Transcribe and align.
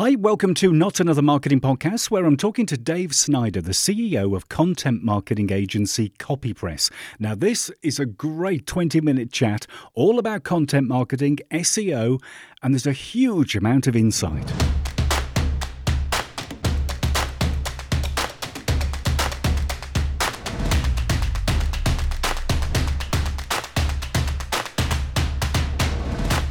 Hi, 0.00 0.14
welcome 0.14 0.54
to 0.54 0.72
Not 0.72 0.98
Another 0.98 1.20
Marketing 1.20 1.60
Podcast, 1.60 2.10
where 2.10 2.24
I'm 2.24 2.38
talking 2.38 2.64
to 2.64 2.78
Dave 2.78 3.14
Snyder, 3.14 3.60
the 3.60 3.72
CEO 3.72 4.34
of 4.34 4.48
content 4.48 5.04
marketing 5.04 5.52
agency 5.52 6.14
CopyPress. 6.18 6.90
Now, 7.18 7.34
this 7.34 7.70
is 7.82 7.98
a 7.98 8.06
great 8.06 8.66
20 8.66 9.02
minute 9.02 9.30
chat 9.30 9.66
all 9.92 10.18
about 10.18 10.42
content 10.42 10.88
marketing, 10.88 11.40
SEO, 11.50 12.18
and 12.62 12.72
there's 12.72 12.86
a 12.86 12.92
huge 12.92 13.54
amount 13.54 13.86
of 13.86 13.94
insight. 13.94 14.50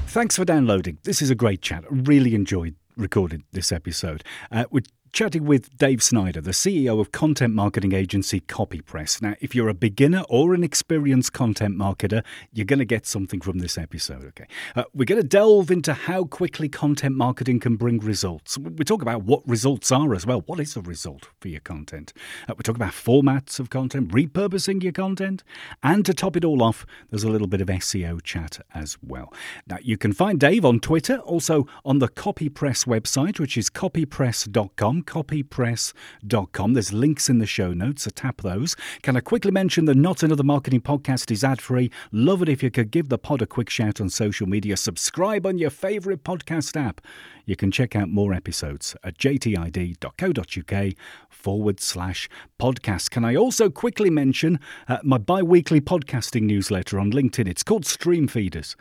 Thanks 0.06 0.36
for 0.36 0.46
downloading. 0.46 1.00
This 1.02 1.24
is 1.24 1.32
a 1.32 1.36
great 1.36 1.64
chat. 1.64 1.84
I 1.86 1.96
really 1.96 2.36
enjoyed 2.36 2.76
recorded 3.00 3.44
this 3.52 3.72
episode. 3.72 4.24
Uh, 4.52 4.66
we're 4.72 4.82
chatting 5.12 5.46
with 5.46 5.78
Dave 5.78 6.04
Snyder, 6.04 6.42
the 6.42 6.52
CEO 6.52 7.00
of 7.00 7.12
content 7.12 7.54
marketing 7.54 7.94
agency 7.94 8.40
CopyPress. 8.42 9.22
Now, 9.22 9.36
if 9.40 9.56
you're 9.56 9.70
a 9.70 9.74
beginner 9.74 10.24
or 10.30 10.54
an 10.54 10.64
experienced 10.64 11.34
content 11.34 11.78
marketer, 11.78 12.24
you're 12.54 12.66
going 12.66 12.80
to 12.80 12.86
get 12.86 13.06
something 13.06 13.42
from 13.42 13.60
this 13.60 13.78
episode, 13.78 14.26
okay? 14.26 14.46
Uh, 14.76 14.84
we're 14.94 15.06
going 15.06 15.22
to 15.22 15.28
delve 15.28 15.72
into 15.72 15.94
how 15.94 16.26
quickly 16.26 16.70
content 16.70 17.16
marketing 17.16 17.60
can 17.60 17.76
bring 17.76 18.00
results. 18.00 18.58
We 18.58 18.86
talk 18.86 19.02
about 19.02 19.24
what 19.24 19.48
results 19.48 19.92
are 19.92 20.14
as 20.14 20.26
well. 20.26 20.44
What 20.46 20.60
is 20.60 20.76
a 20.76 20.82
result 20.82 21.28
for 21.40 21.48
your 21.48 21.62
content? 21.62 22.14
Uh, 22.48 22.54
we 22.58 22.64
talk 22.64 22.76
about 22.76 22.92
formats 22.92 23.60
of 23.60 23.70
content, 23.70 24.10
repurposing 24.10 24.84
your 24.84 24.94
content, 24.94 25.44
and 25.82 26.06
to 26.06 26.14
top 26.14 26.36
it 26.38 26.46
all 26.46 26.62
off, 26.62 26.86
there's 27.10 27.24
a 27.24 27.30
little 27.30 27.48
bit 27.48 27.62
of 27.62 27.68
SEO 27.68 28.22
chat 28.22 28.60
as 28.74 28.98
well. 29.02 29.34
Now, 29.68 29.78
you 29.82 29.98
can 29.98 30.14
find 30.14 30.40
Dave 30.40 30.66
on 30.66 30.80
Twitter, 30.80 31.18
also 31.18 31.68
on 31.84 32.00
the 32.00 32.08
CopyPress 32.08 32.86
website, 32.86 33.40
which 33.40 33.58
is 33.58 33.70
copypress.com 33.70 34.99
copypress.com. 35.04 36.74
There's 36.74 36.94
links 36.94 37.30
in 37.30 37.40
the 37.40 37.46
show 37.46 37.74
notes, 37.74 38.04
so 38.04 38.12
tap 38.12 38.42
those. 38.42 38.76
Can 39.02 39.16
I 39.16 39.22
quickly 39.22 39.52
mention 39.52 39.86
that 39.86 39.96
Not 39.96 40.24
Another 40.24 40.44
Marketing 40.44 40.82
Podcast 40.82 41.32
is 41.32 41.44
ad 41.44 41.62
free? 41.62 41.92
Love 42.12 42.42
it 42.42 42.50
if 42.50 42.64
you 42.64 42.72
could 42.72 42.92
give 42.92 43.10
the 43.10 43.18
pod 43.18 43.42
a 43.42 43.46
quick 43.46 43.70
shout 43.70 44.00
on 44.02 44.10
social 44.10 44.48
media. 44.48 44.78
Subscribe 44.78 45.46
on 45.46 45.58
your 45.58 45.70
favourite 45.70 46.24
podcast 46.24 46.80
app. 46.80 47.02
You 47.46 47.56
can 47.56 47.72
check 47.72 47.96
out 47.96 48.10
more 48.10 48.34
episodes 48.34 48.96
at 49.04 49.18
jtid.co.uk 49.18 50.94
forward 51.30 51.80
slash 51.80 52.30
podcast. 52.60 53.10
Can 53.10 53.26
I 53.26 53.36
also 53.36 53.70
quickly 53.70 54.10
mention 54.12 54.60
uh, 54.88 55.00
my 55.04 55.18
bi 55.18 55.42
weekly 55.42 55.82
podcasting 55.82 56.44
newsletter 56.44 57.00
on 57.00 57.12
LinkedIn? 57.12 57.48
It's 57.48 57.64
called 57.64 57.86
Stream 57.86 58.28
Feeders. 58.28 58.76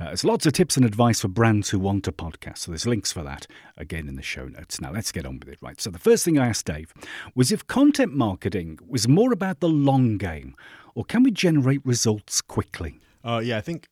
Uh, 0.00 0.04
there's 0.06 0.24
lots 0.24 0.46
of 0.46 0.52
tips 0.52 0.76
and 0.76 0.86
advice 0.86 1.20
for 1.20 1.28
brands 1.28 1.70
who 1.70 1.78
want 1.78 2.06
a 2.06 2.12
podcast, 2.12 2.58
so 2.58 2.70
there's 2.70 2.86
links 2.86 3.10
for 3.10 3.22
that 3.24 3.46
again 3.76 4.08
in 4.08 4.14
the 4.14 4.22
show 4.22 4.46
notes. 4.46 4.80
Now 4.80 4.92
let's 4.92 5.10
get 5.10 5.26
on 5.26 5.40
with 5.40 5.48
it, 5.48 5.58
right? 5.60 5.80
So 5.80 5.90
the 5.90 5.98
first 5.98 6.24
thing 6.24 6.38
I 6.38 6.48
asked 6.48 6.66
Dave 6.66 6.94
was 7.34 7.50
if 7.50 7.66
content 7.66 8.14
marketing 8.14 8.78
was 8.86 9.08
more 9.08 9.32
about 9.32 9.60
the 9.60 9.68
long 9.68 10.16
game, 10.16 10.54
or 10.94 11.04
can 11.04 11.22
we 11.22 11.30
generate 11.30 11.84
results 11.84 12.40
quickly? 12.40 13.00
Uh, 13.24 13.40
yeah, 13.44 13.58
I 13.58 13.60
think 13.60 13.88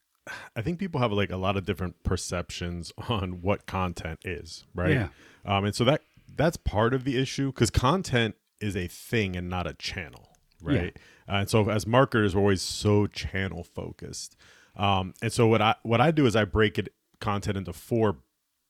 I 0.55 0.63
think 0.63 0.79
people 0.79 1.01
have 1.01 1.13
like 1.13 1.31
a 1.31 1.37
lot 1.37 1.57
of 1.57 1.65
different 1.65 2.03
perceptions 2.03 2.93
on 3.09 3.43
what 3.43 3.67
content 3.67 4.21
is, 4.25 4.65
right? 4.75 4.93
Yeah. 4.93 5.09
Um, 5.45 5.65
and 5.65 5.75
so 5.75 5.85
that 5.85 6.03
that's 6.37 6.57
part 6.57 6.95
of 6.95 7.05
the 7.05 7.19
issue 7.19 7.47
because 7.47 7.71
content 7.71 8.37
is 8.61 8.77
a 8.77 8.87
thing 8.87 9.37
and 9.37 9.49
not 9.49 9.67
a 9.67 9.75
channel, 9.75 10.29
right? 10.63 10.97
Uh, 11.29 11.33
and 11.33 11.51
so 11.51 11.69
as 11.69 11.87
marketers, 11.87 12.35
we're 12.35 12.43
always 12.43 12.63
so 12.63 13.07
channel 13.07 13.65
focused. 13.65 14.37
Um, 14.77 15.15
and 15.23 15.33
so 15.33 15.47
what 15.47 15.63
I 15.63 15.75
what 15.83 16.01
I 16.01 16.11
do 16.11 16.27
is 16.27 16.37
I 16.37 16.45
break 16.45 16.79
it 16.79 16.93
content 17.21 17.57
into 17.57 17.73
four 17.73 18.19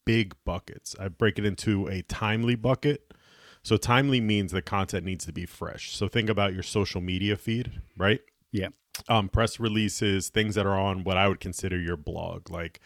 big 0.05 0.35
buckets. 0.45 0.95
I 0.99 1.09
break 1.09 1.37
it 1.37 1.45
into 1.45 1.87
a 1.87 2.01
timely 2.03 2.55
bucket. 2.55 3.13
So 3.61 3.75
timely 3.75 4.21
means 4.21 4.53
the 4.53 4.61
content 4.61 5.05
needs 5.05 5.25
to 5.25 5.33
be 5.33 5.45
fresh. 5.45 5.93
So 5.93 6.07
think 6.07 6.29
about 6.29 6.53
your 6.53 6.63
social 6.63 7.01
media 7.01 7.35
feed, 7.35 7.81
right? 7.97 8.21
Yeah. 8.51 8.69
Um, 9.09 9.27
press 9.27 9.59
releases, 9.59 10.29
things 10.29 10.55
that 10.55 10.65
are 10.65 10.79
on 10.79 11.03
what 11.03 11.17
I 11.17 11.27
would 11.27 11.41
consider 11.41 11.77
your 11.77 11.97
blog, 11.97 12.49
like 12.49 12.79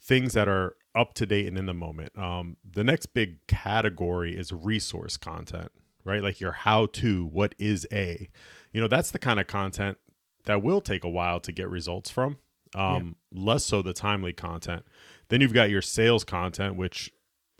things 0.00 0.34
that 0.34 0.48
are 0.48 0.76
up 0.94 1.14
to 1.14 1.26
date 1.26 1.48
and 1.48 1.58
in 1.58 1.66
the 1.66 1.74
moment. 1.74 2.16
Um, 2.16 2.56
the 2.64 2.84
next 2.84 3.06
big 3.06 3.44
category 3.48 4.36
is 4.36 4.52
resource 4.52 5.16
content, 5.16 5.72
right? 6.04 6.22
Like 6.22 6.40
your 6.40 6.52
how 6.52 6.86
to, 6.86 7.26
what 7.26 7.56
is 7.58 7.86
a, 7.92 8.28
you 8.72 8.80
know, 8.80 8.88
that's 8.88 9.10
the 9.10 9.18
kind 9.18 9.40
of 9.40 9.48
content 9.48 9.98
that 10.44 10.62
will 10.62 10.80
take 10.80 11.02
a 11.02 11.10
while 11.10 11.40
to 11.40 11.50
get 11.50 11.68
results 11.68 12.08
from 12.08 12.36
um, 12.74 13.16
yeah. 13.30 13.42
less 13.42 13.64
so 13.64 13.82
the 13.82 13.92
timely 13.92 14.32
content. 14.32 14.84
Then 15.28 15.40
you've 15.40 15.54
got 15.54 15.70
your 15.70 15.82
sales 15.82 16.24
content, 16.24 16.76
which 16.76 17.10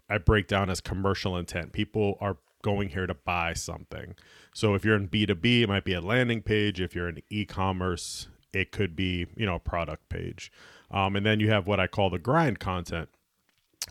I 0.08 0.18
break 0.18 0.46
down 0.46 0.70
as 0.70 0.80
commercial 0.80 1.36
intent. 1.36 1.72
People 1.72 2.18
are 2.20 2.36
going 2.62 2.90
here 2.90 3.06
to 3.06 3.14
buy 3.14 3.54
something. 3.54 4.14
So 4.54 4.74
if 4.74 4.84
you're 4.84 4.96
in 4.96 5.08
B2B, 5.08 5.62
it 5.62 5.68
might 5.68 5.84
be 5.84 5.94
a 5.94 6.00
landing 6.00 6.42
page. 6.42 6.80
If 6.80 6.94
you're 6.94 7.08
in 7.08 7.22
e-commerce, 7.30 8.28
it 8.52 8.72
could 8.72 8.94
be, 8.94 9.26
you 9.36 9.46
know, 9.46 9.56
a 9.56 9.60
product 9.60 10.08
page. 10.08 10.52
Um, 10.90 11.16
and 11.16 11.24
then 11.24 11.40
you 11.40 11.50
have 11.50 11.66
what 11.66 11.80
I 11.80 11.86
call 11.86 12.10
the 12.10 12.18
grind 12.18 12.58
content, 12.58 13.08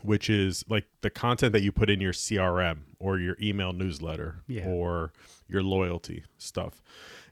which 0.02 0.30
is 0.30 0.64
like 0.68 0.84
the 1.02 1.10
content 1.10 1.52
that 1.52 1.62
you 1.62 1.72
put 1.72 1.90
in 1.90 2.00
your 2.00 2.12
CRM 2.12 2.78
or 2.98 3.18
your 3.18 3.36
email 3.42 3.72
newsletter 3.72 4.42
yeah. 4.46 4.66
or 4.66 5.12
your 5.48 5.62
loyalty 5.62 6.24
stuff. 6.38 6.82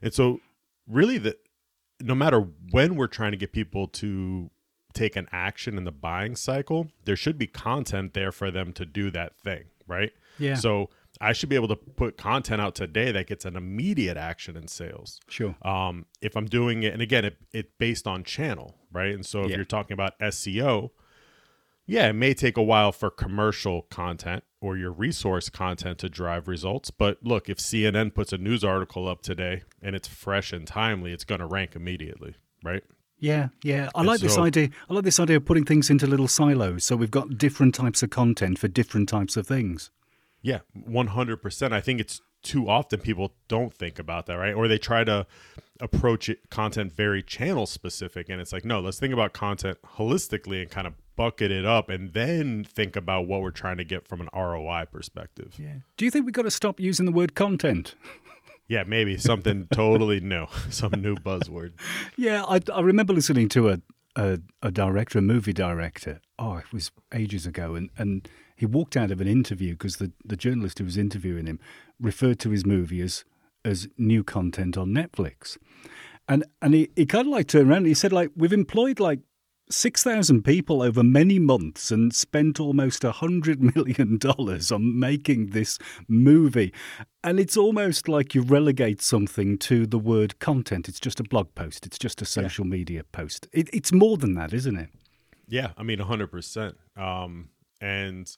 And 0.01 0.13
so 0.13 0.41
really 0.87 1.17
the 1.17 1.37
no 2.03 2.15
matter 2.15 2.47
when 2.71 2.95
we're 2.95 3.07
trying 3.07 3.31
to 3.31 3.37
get 3.37 3.51
people 3.51 3.87
to 3.87 4.49
take 4.93 5.15
an 5.15 5.27
action 5.31 5.77
in 5.77 5.83
the 5.83 5.91
buying 5.91 6.35
cycle, 6.35 6.87
there 7.05 7.15
should 7.15 7.37
be 7.37 7.47
content 7.47 8.13
there 8.13 8.31
for 8.31 8.51
them 8.51 8.73
to 8.73 8.85
do 8.85 9.09
that 9.11 9.37
thing, 9.37 9.65
right? 9.87 10.11
Yeah. 10.37 10.55
So 10.55 10.89
I 11.19 11.33
should 11.33 11.49
be 11.49 11.55
able 11.55 11.67
to 11.69 11.75
put 11.75 12.17
content 12.17 12.61
out 12.61 12.75
today 12.75 13.11
that 13.11 13.27
gets 13.27 13.45
an 13.45 13.55
immediate 13.55 14.17
action 14.17 14.57
in 14.57 14.67
sales. 14.67 15.19
Sure. 15.27 15.55
Um, 15.61 16.05
if 16.21 16.35
I'm 16.35 16.45
doing 16.45 16.83
it, 16.83 16.93
and 16.93 17.01
again, 17.01 17.25
it, 17.25 17.37
it 17.53 17.77
based 17.77 18.07
on 18.07 18.23
channel, 18.23 18.75
right? 18.91 19.13
And 19.13 19.25
so 19.25 19.43
if 19.43 19.51
yeah. 19.51 19.57
you're 19.57 19.65
talking 19.65 19.93
about 19.93 20.17
SEO, 20.19 20.89
yeah, 21.85 22.09
it 22.09 22.13
may 22.13 22.33
take 22.33 22.57
a 22.57 22.63
while 22.63 22.91
for 22.91 23.09
commercial 23.09 23.83
content 23.83 24.43
or 24.61 24.77
your 24.77 24.91
resource 24.91 25.49
content 25.49 25.97
to 25.97 26.07
drive 26.07 26.47
results. 26.47 26.91
But 26.91 27.17
look, 27.23 27.49
if 27.49 27.57
CNN 27.57 28.13
puts 28.13 28.31
a 28.31 28.37
news 28.37 28.63
article 28.63 29.07
up 29.07 29.21
today 29.21 29.63
and 29.81 29.95
it's 29.95 30.07
fresh 30.07 30.53
and 30.53 30.65
timely, 30.65 31.11
it's 31.11 31.23
going 31.23 31.39
to 31.39 31.47
rank 31.47 31.75
immediately, 31.75 32.35
right? 32.63 32.83
Yeah, 33.17 33.49
yeah. 33.63 33.89
I 33.93 33.99
and 33.99 34.07
like 34.07 34.19
so, 34.19 34.27
this 34.27 34.37
idea. 34.37 34.69
I 34.89 34.93
like 34.93 35.03
this 35.03 35.19
idea 35.19 35.37
of 35.37 35.45
putting 35.45 35.65
things 35.65 35.89
into 35.89 36.07
little 36.07 36.27
silos. 36.27 36.83
So 36.83 36.95
we've 36.95 37.11
got 37.11 37.37
different 37.37 37.75
types 37.75 38.01
of 38.03 38.11
content 38.11 38.59
for 38.59 38.67
different 38.67 39.09
types 39.09 39.35
of 39.35 39.47
things. 39.47 39.91
Yeah, 40.43 40.59
100%. 40.75 41.71
I 41.71 41.81
think 41.81 41.99
it's 41.99 42.21
too 42.41 42.67
often 42.67 42.99
people 42.99 43.33
don't 43.47 43.73
think 43.73 43.99
about 43.99 44.25
that, 44.25 44.35
right? 44.35 44.53
Or 44.53 44.67
they 44.67 44.79
try 44.79 45.03
to 45.03 45.27
approach 45.79 46.29
it 46.29 46.49
content 46.49 46.93
very 46.93 47.21
channel 47.23 47.65
specific 47.65 48.29
and 48.29 48.39
it's 48.41 48.53
like, 48.53 48.65
no, 48.65 48.79
let's 48.79 48.99
think 48.99 49.13
about 49.13 49.33
content 49.33 49.77
holistically 49.97 50.61
and 50.61 50.69
kind 50.69 50.87
of 50.87 50.93
bucket 51.21 51.51
it 51.51 51.65
up 51.65 51.87
and 51.87 52.13
then 52.13 52.63
think 52.63 52.95
about 52.95 53.27
what 53.27 53.41
we're 53.41 53.51
trying 53.51 53.77
to 53.77 53.83
get 53.83 54.07
from 54.07 54.21
an 54.21 54.29
ROI 54.33 54.85
perspective. 54.91 55.53
Yeah. 55.59 55.75
Do 55.95 56.03
you 56.05 56.09
think 56.09 56.25
we've 56.25 56.33
got 56.33 56.43
to 56.43 56.51
stop 56.51 56.79
using 56.79 57.05
the 57.05 57.11
word 57.11 57.35
content? 57.35 57.95
Yeah, 58.67 58.83
maybe 58.87 59.17
something 59.17 59.67
totally 59.73 60.21
new, 60.21 60.47
some 60.69 60.93
new 60.93 61.15
buzzword. 61.15 61.73
Yeah, 62.15 62.45
I, 62.47 62.61
I 62.73 62.79
remember 62.79 63.11
listening 63.11 63.49
to 63.49 63.67
a, 63.67 63.81
a, 64.15 64.39
a 64.63 64.71
director, 64.71 65.19
a 65.19 65.21
movie 65.21 65.51
director. 65.51 66.21
Oh, 66.39 66.55
it 66.55 66.71
was 66.71 66.89
ages 67.13 67.45
ago, 67.45 67.75
and 67.75 67.89
and 67.97 68.29
he 68.55 68.65
walked 68.65 68.95
out 68.95 69.11
of 69.11 69.19
an 69.19 69.27
interview 69.27 69.71
because 69.73 69.97
the, 69.97 70.13
the 70.23 70.37
journalist 70.37 70.79
who 70.79 70.85
was 70.85 70.95
interviewing 70.95 71.47
him 71.47 71.59
referred 71.99 72.39
to 72.39 72.51
his 72.51 72.65
movie 72.65 73.01
as 73.01 73.25
as 73.65 73.89
new 73.97 74.23
content 74.23 74.77
on 74.77 74.91
Netflix. 74.91 75.57
And 76.29 76.45
and 76.61 76.73
he, 76.73 76.91
he 76.95 77.05
kind 77.05 77.27
of 77.27 77.33
like 77.33 77.47
turned 77.47 77.69
around 77.69 77.79
and 77.79 77.87
he 77.87 77.93
said, 77.93 78.13
like, 78.13 78.31
we've 78.37 78.53
employed 78.53 79.01
like 79.01 79.19
6,000 79.71 80.43
people 80.43 80.81
over 80.81 81.03
many 81.03 81.39
months 81.39 81.91
and 81.91 82.13
spent 82.13 82.59
almost 82.59 83.03
$100 83.03 83.75
million 83.75 84.19
on 84.71 84.99
making 84.99 85.47
this 85.47 85.79
movie. 86.07 86.73
And 87.23 87.39
it's 87.39 87.57
almost 87.57 88.07
like 88.07 88.35
you 88.35 88.41
relegate 88.41 89.01
something 89.01 89.57
to 89.59 89.85
the 89.85 89.99
word 89.99 90.39
content. 90.39 90.89
It's 90.89 90.99
just 90.99 91.19
a 91.19 91.23
blog 91.23 91.53
post, 91.55 91.85
it's 91.85 91.99
just 91.99 92.21
a 92.21 92.25
social 92.25 92.65
yeah. 92.65 92.71
media 92.71 93.03
post. 93.11 93.47
It, 93.53 93.69
it's 93.73 93.91
more 93.91 94.17
than 94.17 94.35
that, 94.35 94.53
isn't 94.53 94.75
it? 94.75 94.89
Yeah, 95.47 95.71
I 95.77 95.83
mean, 95.83 95.99
100%. 95.99 96.75
Um, 96.95 97.49
and 97.81 98.35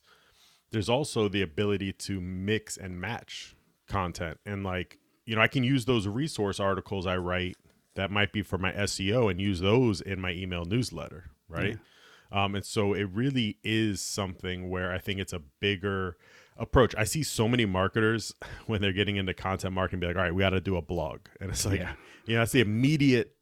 there's 0.71 0.89
also 0.89 1.27
the 1.29 1.41
ability 1.41 1.93
to 1.93 2.19
mix 2.19 2.77
and 2.77 2.99
match 2.99 3.55
content. 3.87 4.39
And 4.45 4.63
like, 4.63 4.97
you 5.25 5.35
know, 5.35 5.41
I 5.41 5.47
can 5.47 5.63
use 5.63 5.85
those 5.85 6.07
resource 6.07 6.59
articles 6.59 7.05
I 7.05 7.17
write 7.17 7.55
that 7.95 8.11
might 8.11 8.31
be 8.31 8.41
for 8.41 8.57
my 8.57 8.71
SEO 8.71 9.29
and 9.29 9.39
use 9.39 9.59
those 9.59 10.01
in 10.01 10.19
my 10.19 10.31
email 10.31 10.65
newsletter, 10.65 11.31
right? 11.47 11.77
Yeah. 12.31 12.43
Um, 12.43 12.55
and 12.55 12.65
so 12.65 12.93
it 12.93 13.09
really 13.13 13.57
is 13.63 14.01
something 14.01 14.69
where 14.69 14.91
I 14.91 14.97
think 14.97 15.19
it's 15.19 15.33
a 15.33 15.41
bigger 15.59 16.17
approach. 16.57 16.95
I 16.97 17.03
see 17.03 17.21
so 17.21 17.47
many 17.47 17.65
marketers 17.65 18.33
when 18.65 18.81
they're 18.81 18.93
getting 18.93 19.17
into 19.17 19.33
content 19.33 19.73
marketing 19.73 19.99
be 19.99 20.07
like, 20.07 20.15
all 20.15 20.23
right, 20.23 20.33
we 20.33 20.41
got 20.41 20.49
to 20.51 20.61
do 20.61 20.75
a 20.75 20.81
blog. 20.81 21.21
And 21.39 21.51
it's 21.51 21.65
like, 21.65 21.79
yeah. 21.79 21.93
you 22.25 22.35
know, 22.35 22.41
that's 22.41 22.53
the 22.53 22.61
immediate 22.61 23.35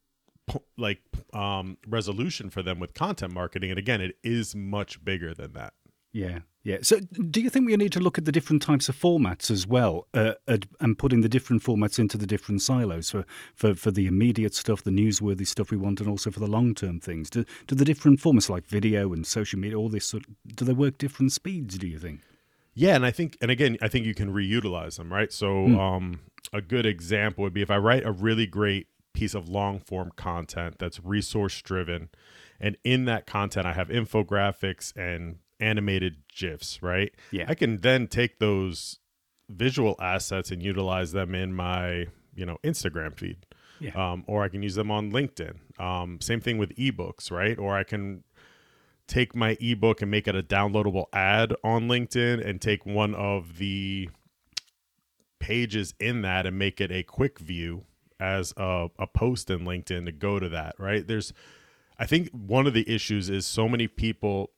like 0.76 1.00
um, 1.32 1.78
resolution 1.86 2.50
for 2.50 2.62
them 2.62 2.80
with 2.80 2.94
content 2.94 3.32
marketing. 3.32 3.70
And 3.70 3.78
again, 3.78 4.00
it 4.00 4.16
is 4.22 4.54
much 4.54 5.02
bigger 5.04 5.32
than 5.32 5.52
that. 5.54 5.72
Yeah, 6.12 6.40
yeah. 6.62 6.78
So, 6.82 7.00
do 7.00 7.40
you 7.40 7.48
think 7.48 7.66
we 7.66 7.76
need 7.76 7.92
to 7.92 8.00
look 8.00 8.18
at 8.18 8.26
the 8.26 8.32
different 8.32 8.60
types 8.60 8.88
of 8.88 8.96
formats 8.96 9.50
as 9.50 9.66
well, 9.66 10.06
uh, 10.12 10.34
and 10.80 10.98
putting 10.98 11.22
the 11.22 11.28
different 11.28 11.62
formats 11.62 11.98
into 11.98 12.18
the 12.18 12.26
different 12.26 12.60
silos 12.60 13.10
for, 13.10 13.24
for, 13.54 13.74
for 13.74 13.90
the 13.90 14.06
immediate 14.06 14.54
stuff, 14.54 14.82
the 14.82 14.90
newsworthy 14.90 15.46
stuff 15.46 15.70
we 15.70 15.78
want, 15.78 16.00
and 16.00 16.08
also 16.08 16.30
for 16.30 16.40
the 16.40 16.46
long 16.46 16.74
term 16.74 17.00
things? 17.00 17.30
Do, 17.30 17.44
do 17.66 17.74
the 17.74 17.84
different 17.84 18.20
formats 18.20 18.50
like 18.50 18.66
video 18.66 19.12
and 19.12 19.26
social 19.26 19.58
media, 19.58 19.78
all 19.78 19.88
this, 19.88 20.04
sort 20.04 20.24
of, 20.28 20.56
do 20.56 20.64
they 20.64 20.74
work 20.74 20.98
different 20.98 21.32
speeds? 21.32 21.78
Do 21.78 21.86
you 21.86 21.98
think? 21.98 22.20
Yeah, 22.74 22.94
and 22.94 23.06
I 23.06 23.10
think, 23.10 23.36
and 23.40 23.50
again, 23.50 23.78
I 23.80 23.88
think 23.88 24.06
you 24.06 24.14
can 24.14 24.32
reutilize 24.32 24.96
them, 24.96 25.12
right? 25.12 25.32
So, 25.32 25.46
mm. 25.46 25.78
um, 25.78 26.20
a 26.52 26.60
good 26.60 26.86
example 26.86 27.42
would 27.44 27.54
be 27.54 27.62
if 27.62 27.70
I 27.70 27.78
write 27.78 28.04
a 28.04 28.12
really 28.12 28.46
great 28.46 28.88
piece 29.14 29.34
of 29.34 29.48
long 29.48 29.78
form 29.78 30.10
content 30.16 30.76
that's 30.78 31.00
resource 31.02 31.60
driven, 31.62 32.10
and 32.60 32.76
in 32.84 33.06
that 33.06 33.26
content 33.26 33.66
I 33.66 33.72
have 33.72 33.88
infographics 33.88 34.94
and 34.96 35.38
animated 35.62 36.16
gifs, 36.36 36.82
right? 36.82 37.12
Yeah. 37.30 37.46
I 37.48 37.54
can 37.54 37.78
then 37.78 38.08
take 38.08 38.38
those 38.38 38.98
visual 39.48 39.96
assets 40.00 40.50
and 40.50 40.62
utilize 40.62 41.12
them 41.12 41.34
in 41.34 41.54
my, 41.54 42.06
you 42.34 42.44
know, 42.44 42.58
Instagram 42.64 43.16
feed. 43.16 43.38
Yeah. 43.80 43.92
Um, 43.94 44.24
or 44.26 44.44
I 44.44 44.48
can 44.48 44.62
use 44.62 44.74
them 44.74 44.90
on 44.90 45.10
LinkedIn. 45.10 45.56
Um, 45.80 46.20
same 46.20 46.40
thing 46.40 46.58
with 46.58 46.74
ebooks, 46.76 47.30
right? 47.30 47.58
Or 47.58 47.76
I 47.76 47.84
can 47.84 48.24
take 49.06 49.34
my 49.34 49.56
ebook 49.60 50.02
and 50.02 50.10
make 50.10 50.28
it 50.28 50.36
a 50.36 50.42
downloadable 50.42 51.06
ad 51.12 51.52
on 51.64 51.88
LinkedIn 51.88 52.46
and 52.46 52.60
take 52.60 52.86
one 52.86 53.14
of 53.14 53.58
the 53.58 54.08
pages 55.40 55.94
in 55.98 56.22
that 56.22 56.46
and 56.46 56.58
make 56.58 56.80
it 56.80 56.92
a 56.92 57.02
quick 57.02 57.38
view 57.38 57.84
as 58.20 58.54
a, 58.56 58.88
a 58.98 59.06
post 59.06 59.50
in 59.50 59.60
LinkedIn 59.60 60.06
to 60.06 60.12
go 60.12 60.38
to 60.38 60.48
that, 60.48 60.76
right? 60.78 61.06
There's 61.06 61.32
I 61.98 62.06
think 62.06 62.30
one 62.30 62.66
of 62.66 62.74
the 62.74 62.88
issues 62.88 63.28
is 63.28 63.46
so 63.46 63.68
many 63.68 63.86
people 63.86 64.50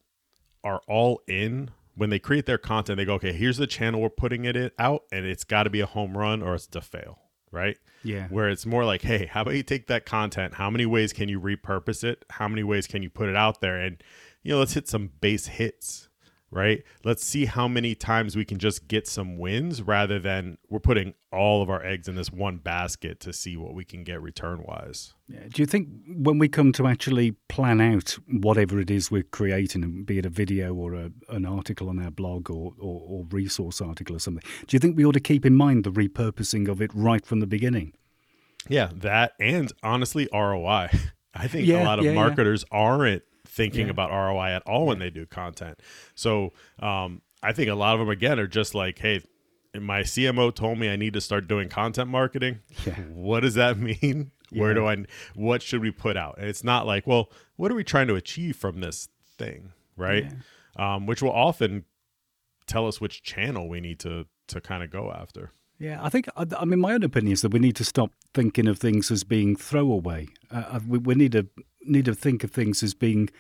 are 0.64 0.80
all 0.88 1.20
in 1.28 1.70
when 1.94 2.10
they 2.10 2.18
create 2.18 2.46
their 2.46 2.58
content. 2.58 2.96
They 2.96 3.04
go, 3.04 3.14
okay, 3.14 3.32
here's 3.32 3.58
the 3.58 3.66
channel 3.66 4.00
we're 4.00 4.08
putting 4.08 4.44
it 4.44 4.72
out, 4.78 5.02
and 5.12 5.24
it's 5.24 5.44
got 5.44 5.64
to 5.64 5.70
be 5.70 5.80
a 5.80 5.86
home 5.86 6.16
run 6.16 6.42
or 6.42 6.54
it's 6.54 6.66
to 6.68 6.80
fail, 6.80 7.20
right? 7.52 7.76
Yeah. 8.02 8.28
Where 8.28 8.48
it's 8.48 8.66
more 8.66 8.84
like, 8.84 9.02
hey, 9.02 9.26
how 9.26 9.42
about 9.42 9.54
you 9.54 9.62
take 9.62 9.86
that 9.86 10.06
content? 10.06 10.54
How 10.54 10.70
many 10.70 10.86
ways 10.86 11.12
can 11.12 11.28
you 11.28 11.40
repurpose 11.40 12.02
it? 12.02 12.24
How 12.30 12.48
many 12.48 12.62
ways 12.62 12.86
can 12.86 13.02
you 13.02 13.10
put 13.10 13.28
it 13.28 13.36
out 13.36 13.60
there? 13.60 13.78
And 13.78 14.02
you 14.42 14.52
know, 14.52 14.58
let's 14.58 14.74
hit 14.74 14.88
some 14.88 15.10
base 15.20 15.46
hits 15.46 16.08
right? 16.54 16.84
Let's 17.02 17.24
see 17.24 17.46
how 17.46 17.66
many 17.66 17.96
times 17.96 18.36
we 18.36 18.44
can 18.44 18.58
just 18.58 18.86
get 18.86 19.08
some 19.08 19.38
wins 19.38 19.82
rather 19.82 20.20
than 20.20 20.56
we're 20.70 20.78
putting 20.78 21.14
all 21.32 21.62
of 21.62 21.68
our 21.68 21.84
eggs 21.84 22.06
in 22.06 22.14
this 22.14 22.30
one 22.30 22.58
basket 22.58 23.18
to 23.20 23.32
see 23.32 23.56
what 23.56 23.74
we 23.74 23.84
can 23.84 24.04
get 24.04 24.22
return 24.22 24.62
wise. 24.62 25.14
Yeah. 25.28 25.40
Do 25.52 25.60
you 25.60 25.66
think 25.66 25.88
when 26.06 26.38
we 26.38 26.48
come 26.48 26.70
to 26.72 26.86
actually 26.86 27.32
plan 27.48 27.80
out 27.80 28.16
whatever 28.28 28.78
it 28.78 28.88
is 28.88 29.10
we're 29.10 29.24
creating, 29.24 30.04
be 30.04 30.18
it 30.18 30.26
a 30.26 30.30
video 30.30 30.72
or 30.72 30.94
a, 30.94 31.10
an 31.30 31.44
article 31.44 31.88
on 31.88 31.98
our 31.98 32.12
blog 32.12 32.48
or, 32.48 32.72
or, 32.78 33.02
or 33.04 33.26
resource 33.30 33.80
article 33.80 34.14
or 34.14 34.20
something, 34.20 34.44
do 34.68 34.76
you 34.76 34.78
think 34.78 34.96
we 34.96 35.04
ought 35.04 35.12
to 35.12 35.20
keep 35.20 35.44
in 35.44 35.56
mind 35.56 35.82
the 35.82 35.90
repurposing 35.90 36.68
of 36.68 36.80
it 36.80 36.92
right 36.94 37.26
from 37.26 37.40
the 37.40 37.48
beginning? 37.48 37.94
Yeah, 38.68 38.90
that 38.94 39.32
and 39.40 39.72
honestly, 39.82 40.28
ROI. 40.32 40.88
I 41.34 41.48
think 41.48 41.66
yeah, 41.66 41.82
a 41.82 41.84
lot 41.84 41.98
of 41.98 42.04
yeah, 42.04 42.14
marketers 42.14 42.64
yeah. 42.70 42.78
aren't 42.78 43.22
thinking 43.46 43.86
yeah. 43.86 43.92
about 43.92 44.10
ROI 44.10 44.50
at 44.50 44.62
all 44.62 44.86
when 44.86 44.98
they 44.98 45.10
do 45.10 45.26
content. 45.26 45.80
So 46.14 46.52
um, 46.80 47.22
I 47.42 47.52
think 47.52 47.70
a 47.70 47.74
lot 47.74 47.94
of 47.94 48.00
them 48.00 48.08
again 48.08 48.38
are 48.38 48.46
just 48.46 48.74
like, 48.74 48.98
hey, 48.98 49.22
my 49.74 50.00
CMO 50.00 50.54
told 50.54 50.78
me 50.78 50.88
I 50.88 50.96
need 50.96 51.14
to 51.14 51.20
start 51.20 51.48
doing 51.48 51.68
content 51.68 52.10
marketing. 52.10 52.60
Yeah. 52.86 52.94
What 53.12 53.40
does 53.40 53.54
that 53.54 53.78
mean? 53.78 54.30
Yeah. 54.50 54.60
Where 54.60 54.74
do 54.74 54.86
I? 54.86 55.04
What 55.34 55.62
should 55.62 55.80
we 55.80 55.90
put 55.90 56.16
out? 56.16 56.36
And 56.38 56.48
it's 56.48 56.62
not 56.62 56.86
like, 56.86 57.06
well, 57.06 57.30
what 57.56 57.72
are 57.72 57.74
we 57.74 57.82
trying 57.82 58.08
to 58.08 58.14
achieve 58.14 58.56
from 58.56 58.80
this 58.80 59.08
thing, 59.38 59.72
right? 59.96 60.30
Um, 60.76 61.06
which 61.06 61.22
will 61.22 61.32
often 61.32 61.84
tell 62.66 62.86
us 62.86 63.00
which 63.00 63.22
channel 63.22 63.68
we 63.68 63.80
need 63.80 63.98
to 64.00 64.26
to 64.48 64.60
kind 64.60 64.82
of 64.82 64.90
go 64.90 65.10
after. 65.10 65.52
Yeah, 65.78 65.98
I 66.02 66.08
think, 66.08 66.28
I 66.36 66.64
mean, 66.64 66.78
my 66.78 66.92
own 66.92 67.02
opinion 67.02 67.32
is 67.32 67.42
that 67.42 67.52
we 67.52 67.58
need 67.58 67.76
to 67.76 67.84
stop 67.84 68.12
thinking 68.32 68.68
of 68.68 68.78
things 68.78 69.10
as 69.10 69.24
being 69.24 69.56
throwaway. 69.56 70.28
Uh, 70.50 70.78
we, 70.86 70.98
we, 70.98 71.14
need 71.14 71.32
to 71.32 71.48
need 71.86 72.04
to 72.06 72.14
think 72.14 72.44
of 72.44 72.50
things 72.50 72.82
as 72.82 72.94
being, 72.94 73.30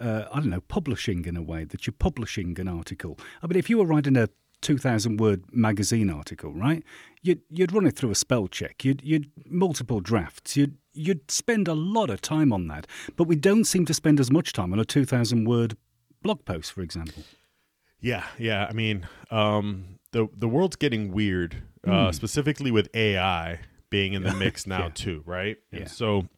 uh, 0.00 0.24
I 0.32 0.40
don't 0.40 0.50
know, 0.50 0.60
publishing 0.62 1.24
in 1.24 1.36
a 1.36 1.42
way 1.42 1.64
that 1.64 1.86
you're 1.86 1.94
publishing 1.98 2.58
an 2.60 2.68
article. 2.68 3.18
I 3.42 3.46
mean, 3.46 3.58
if 3.58 3.68
you 3.68 3.78
were 3.78 3.86
writing 3.86 4.16
a 4.16 4.28
2,000 4.60 5.18
word 5.18 5.44
magazine 5.52 6.10
article, 6.10 6.52
right? 6.52 6.82
You'd, 7.22 7.42
you'd 7.50 7.72
run 7.72 7.86
it 7.86 7.96
through 7.96 8.10
a 8.10 8.16
spell 8.16 8.48
check. 8.48 8.84
You'd, 8.84 9.02
you'd 9.04 9.30
multiple 9.46 10.00
drafts. 10.00 10.56
You'd, 10.56 10.76
you'd 10.92 11.30
spend 11.30 11.68
a 11.68 11.74
lot 11.74 12.10
of 12.10 12.20
time 12.20 12.52
on 12.52 12.66
that. 12.68 12.86
But 13.16 13.24
we 13.24 13.36
don't 13.36 13.64
seem 13.64 13.84
to 13.86 13.94
spend 13.94 14.18
as 14.18 14.30
much 14.30 14.52
time 14.52 14.72
on 14.72 14.80
a 14.80 14.84
2,000 14.84 15.44
word 15.44 15.76
blog 16.22 16.44
post, 16.44 16.72
for 16.72 16.80
example. 16.80 17.22
Yeah, 18.00 18.24
yeah. 18.38 18.66
I 18.68 18.72
mean, 18.72 19.08
um, 19.30 19.98
the 20.12 20.28
the 20.36 20.48
world's 20.48 20.76
getting 20.76 21.12
weird, 21.12 21.62
uh, 21.86 21.90
mm. 21.90 22.14
specifically 22.14 22.70
with 22.70 22.88
AI 22.94 23.60
being 23.90 24.12
in 24.12 24.22
the 24.22 24.34
mix 24.34 24.66
now 24.66 24.84
yeah. 24.84 24.90
too, 24.94 25.22
right? 25.26 25.56
Yeah. 25.72 25.80
And 25.80 25.90
so 25.90 26.28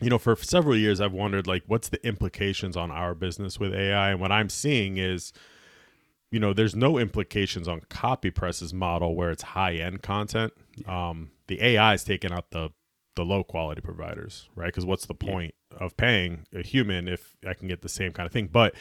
you 0.00 0.10
know, 0.10 0.18
for 0.18 0.36
several 0.36 0.76
years, 0.76 1.00
I've 1.00 1.12
wondered 1.12 1.46
like, 1.46 1.64
what's 1.66 1.88
the 1.88 2.04
implications 2.06 2.76
on 2.76 2.90
our 2.90 3.14
business 3.14 3.58
with 3.58 3.74
AI? 3.74 4.10
And 4.10 4.20
what 4.20 4.30
I'm 4.30 4.48
seeing 4.48 4.96
is, 4.96 5.32
you 6.30 6.38
know, 6.38 6.52
there's 6.52 6.76
no 6.76 6.98
implications 6.98 7.66
on 7.68 7.80
copy 7.88 8.30
CopyPress's 8.30 8.74
model 8.74 9.16
where 9.16 9.30
it's 9.30 9.42
high 9.42 9.74
end 9.74 10.02
content. 10.02 10.52
Um, 10.86 11.30
the 11.48 11.62
AI 11.62 11.94
is 11.94 12.04
taking 12.04 12.32
out 12.32 12.50
the 12.50 12.70
the 13.16 13.24
low 13.24 13.42
quality 13.42 13.80
providers, 13.80 14.48
right? 14.54 14.66
Because 14.66 14.86
what's 14.86 15.06
the 15.06 15.14
point 15.14 15.54
yeah. 15.72 15.78
of 15.84 15.96
paying 15.96 16.46
a 16.54 16.62
human 16.62 17.08
if 17.08 17.36
I 17.46 17.54
can 17.54 17.66
get 17.66 17.82
the 17.82 17.88
same 17.88 18.12
kind 18.12 18.26
of 18.26 18.32
thing? 18.32 18.48
But 18.52 18.74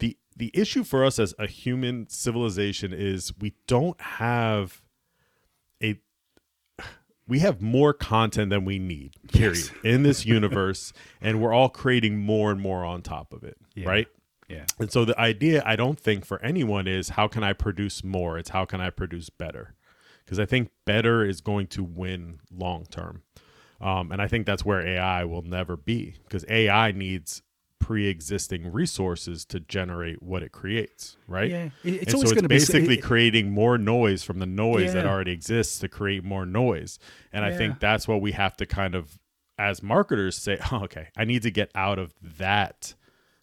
the 0.00 0.16
the 0.36 0.50
issue 0.54 0.82
for 0.82 1.04
us 1.04 1.18
as 1.18 1.34
a 1.38 1.46
human 1.46 2.08
civilization 2.08 2.92
is 2.92 3.32
we 3.38 3.54
don't 3.66 4.00
have 4.00 4.82
we 7.28 7.40
have 7.40 7.60
more 7.60 7.92
content 7.92 8.50
than 8.50 8.64
we 8.64 8.78
need 8.78 9.14
period 9.32 9.56
yes. 9.56 9.70
in 9.82 10.02
this 10.02 10.24
universe 10.36 10.92
and 11.20 11.40
we're 11.40 11.52
all 11.52 11.68
creating 11.68 12.18
more 12.18 12.50
and 12.50 12.60
more 12.60 12.84
on 12.84 13.02
top 13.02 13.32
of 13.32 13.42
it 13.44 13.56
yeah. 13.74 13.88
right? 13.88 14.08
Yeah. 14.48 14.64
And 14.78 14.92
so 14.92 15.04
the 15.04 15.18
idea 15.18 15.62
i 15.66 15.76
don't 15.76 15.98
think 15.98 16.24
for 16.24 16.40
anyone 16.42 16.86
is 16.86 17.10
how 17.10 17.28
can 17.28 17.42
i 17.42 17.52
produce 17.52 18.04
more? 18.04 18.38
It's 18.38 18.50
how 18.50 18.64
can 18.64 18.80
i 18.80 18.90
produce 18.90 19.30
better? 19.30 19.74
Because 20.24 20.38
i 20.38 20.46
think 20.46 20.70
better 20.84 21.24
is 21.24 21.40
going 21.40 21.66
to 21.68 21.82
win 21.82 22.40
long 22.52 22.86
term. 22.86 23.22
Um, 23.80 24.10
and 24.10 24.22
i 24.22 24.28
think 24.28 24.46
that's 24.46 24.64
where 24.64 24.86
ai 24.86 25.24
will 25.24 25.42
never 25.42 25.76
be 25.76 26.14
because 26.24 26.44
ai 26.48 26.92
needs 26.92 27.42
pre-existing 27.78 28.72
resources 28.72 29.44
to 29.44 29.60
generate 29.60 30.22
what 30.22 30.42
it 30.42 30.52
creates, 30.52 31.16
right? 31.28 31.50
Yeah, 31.50 31.68
it's 31.84 32.06
and 32.06 32.14
always 32.14 32.30
so 32.30 32.36
it's 32.36 32.46
basically 32.46 32.96
be, 32.96 33.02
creating 33.02 33.50
more 33.50 33.78
noise 33.78 34.22
from 34.24 34.38
the 34.38 34.46
noise 34.46 34.86
yeah. 34.86 35.02
that 35.02 35.06
already 35.06 35.32
exists 35.32 35.78
to 35.80 35.88
create 35.88 36.24
more 36.24 36.46
noise. 36.46 36.98
And 37.32 37.44
yeah. 37.44 37.52
I 37.52 37.56
think 37.56 37.78
that's 37.78 38.08
what 38.08 38.20
we 38.20 38.32
have 38.32 38.56
to 38.56 38.66
kind 38.66 38.94
of, 38.94 39.18
as 39.58 39.82
marketers, 39.82 40.36
say, 40.36 40.58
oh, 40.72 40.84
okay, 40.84 41.08
I 41.16 41.24
need 41.24 41.42
to 41.42 41.50
get 41.50 41.70
out 41.74 41.98
of 41.98 42.14
that 42.38 42.94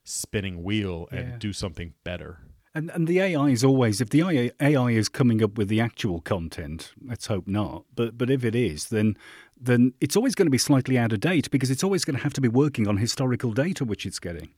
spinning 0.03 0.63
wheel 0.63 1.07
and 1.11 1.27
yeah. 1.29 1.35
do 1.37 1.53
something 1.53 1.93
better. 2.03 2.39
And 2.75 2.89
and 2.91 3.07
the 3.07 3.19
AI 3.19 3.49
is 3.49 3.63
always 3.63 4.01
if 4.01 4.09
the 4.09 4.51
AI 4.59 4.89
is 4.89 5.07
coming 5.07 5.43
up 5.43 5.57
with 5.57 5.67
the 5.67 5.79
actual 5.79 6.21
content, 6.21 6.93
let's 7.05 7.27
hope 7.27 7.47
not. 7.47 7.85
But 7.95 8.17
but 8.17 8.29
if 8.29 8.43
it 8.43 8.55
is, 8.55 8.89
then 8.89 9.15
then 9.59 9.93
it's 10.01 10.15
always 10.15 10.33
going 10.33 10.47
to 10.47 10.51
be 10.51 10.57
slightly 10.57 10.97
out 10.97 11.13
of 11.13 11.19
date 11.19 11.51
because 11.51 11.69
it's 11.69 11.83
always 11.83 12.03
going 12.03 12.17
to 12.17 12.23
have 12.23 12.33
to 12.33 12.41
be 12.41 12.47
working 12.47 12.87
on 12.87 12.97
historical 12.97 13.53
data 13.53 13.85
which 13.85 14.05
it's 14.05 14.19
getting. 14.19 14.49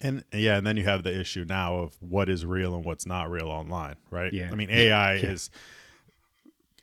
And 0.00 0.24
yeah, 0.32 0.58
and 0.58 0.66
then 0.66 0.76
you 0.76 0.84
have 0.84 1.02
the 1.02 1.18
issue 1.18 1.44
now 1.48 1.76
of 1.78 1.96
what 2.00 2.28
is 2.28 2.44
real 2.44 2.74
and 2.74 2.84
what's 2.84 3.06
not 3.06 3.30
real 3.30 3.48
online, 3.48 3.96
right? 4.10 4.32
Yeah. 4.32 4.50
I 4.52 4.54
mean, 4.54 4.70
AI 4.70 5.14
yeah. 5.14 5.26
is 5.26 5.50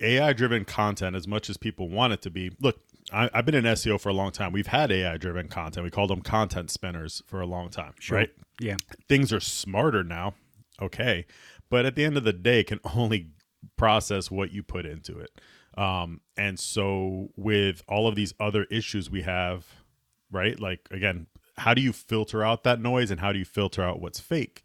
AI 0.01 0.33
driven 0.33 0.65
content 0.65 1.15
as 1.15 1.27
much 1.27 1.49
as 1.49 1.55
people 1.55 1.87
want 1.87 2.11
it 2.11 2.21
to 2.23 2.29
be. 2.29 2.51
Look, 2.59 2.81
I, 3.11 3.29
have 3.33 3.45
been 3.45 3.55
in 3.55 3.65
SEO 3.65 4.01
for 4.01 4.09
a 4.09 4.13
long 4.13 4.31
time. 4.31 4.51
We've 4.51 4.67
had 4.67 4.91
AI 4.91 5.17
driven 5.17 5.47
content. 5.47 5.83
We 5.83 5.91
called 5.91 6.09
them 6.09 6.21
content 6.21 6.71
spinners 6.71 7.21
for 7.25 7.39
a 7.39 7.45
long 7.45 7.69
time, 7.69 7.93
sure. 7.99 8.17
right? 8.17 8.29
Yeah. 8.59 8.75
Things 9.07 9.31
are 9.31 9.39
smarter 9.39 10.03
now 10.03 10.33
okay. 10.81 11.25
But 11.69 11.85
at 11.85 11.95
the 11.95 12.05
end 12.05 12.17
of 12.17 12.23
the 12.23 12.33
day, 12.33 12.63
can 12.63 12.79
only 12.95 13.29
process 13.77 14.29
what 14.29 14.51
you 14.51 14.63
put 14.63 14.85
into 14.85 15.19
it. 15.19 15.39
Um, 15.77 16.21
and 16.37 16.59
so 16.59 17.29
with 17.35 17.83
all 17.87 18.07
of 18.07 18.15
these 18.15 18.33
other 18.39 18.65
issues 18.65 19.09
we 19.09 19.23
have, 19.23 19.65
right? 20.31 20.59
Like 20.59 20.87
again, 20.91 21.27
how 21.57 21.73
do 21.73 21.81
you 21.81 21.93
filter 21.93 22.43
out 22.43 22.63
that 22.63 22.79
noise 22.79 23.11
and 23.11 23.19
how 23.19 23.31
do 23.31 23.39
you 23.39 23.45
filter 23.45 23.83
out 23.83 24.01
what's 24.01 24.19
fake? 24.19 24.61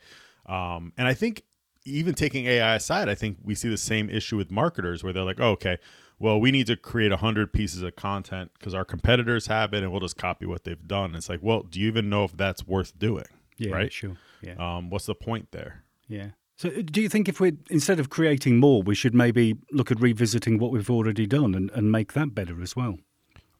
Um, 0.46 0.92
and 0.96 1.06
I 1.06 1.14
think 1.14 1.44
even 1.84 2.14
taking 2.14 2.46
AI 2.46 2.74
aside, 2.74 3.08
I 3.08 3.14
think 3.14 3.38
we 3.42 3.54
see 3.54 3.68
the 3.68 3.76
same 3.76 4.10
issue 4.10 4.36
with 4.36 4.50
marketers 4.50 5.02
where 5.02 5.12
they're 5.12 5.24
like, 5.24 5.40
oh, 5.40 5.50
okay, 5.52 5.78
well, 6.18 6.40
we 6.40 6.50
need 6.50 6.66
to 6.66 6.76
create 6.76 7.10
100 7.10 7.52
pieces 7.52 7.82
of 7.82 7.96
content 7.96 8.50
because 8.58 8.74
our 8.74 8.84
competitors 8.84 9.46
have 9.46 9.72
it 9.72 9.82
and 9.82 9.92
we'll 9.92 10.00
just 10.00 10.16
copy 10.16 10.46
what 10.46 10.64
they've 10.64 10.86
done. 10.86 11.14
It's 11.14 11.28
like, 11.28 11.40
well, 11.42 11.62
do 11.62 11.80
you 11.80 11.86
even 11.86 12.08
know 12.08 12.24
if 12.24 12.36
that's 12.36 12.66
worth 12.66 12.98
doing? 12.98 13.26
Yeah, 13.56 13.72
right. 13.72 13.92
Sure. 13.92 14.16
Yeah. 14.42 14.54
Um, 14.58 14.90
what's 14.90 15.06
the 15.06 15.14
point 15.14 15.52
there? 15.52 15.84
Yeah. 16.08 16.30
So, 16.56 16.70
uh, 16.70 16.82
do 16.84 17.00
you 17.00 17.08
think 17.08 17.28
if 17.28 17.38
we're 17.40 17.56
instead 17.70 18.00
of 18.00 18.10
creating 18.10 18.56
more, 18.58 18.82
we 18.82 18.94
should 18.94 19.14
maybe 19.14 19.56
look 19.70 19.90
at 19.90 20.00
revisiting 20.00 20.58
what 20.58 20.72
we've 20.72 20.90
already 20.90 21.26
done 21.26 21.54
and, 21.54 21.70
and 21.70 21.92
make 21.92 22.14
that 22.14 22.34
better 22.34 22.60
as 22.62 22.74
well? 22.74 22.98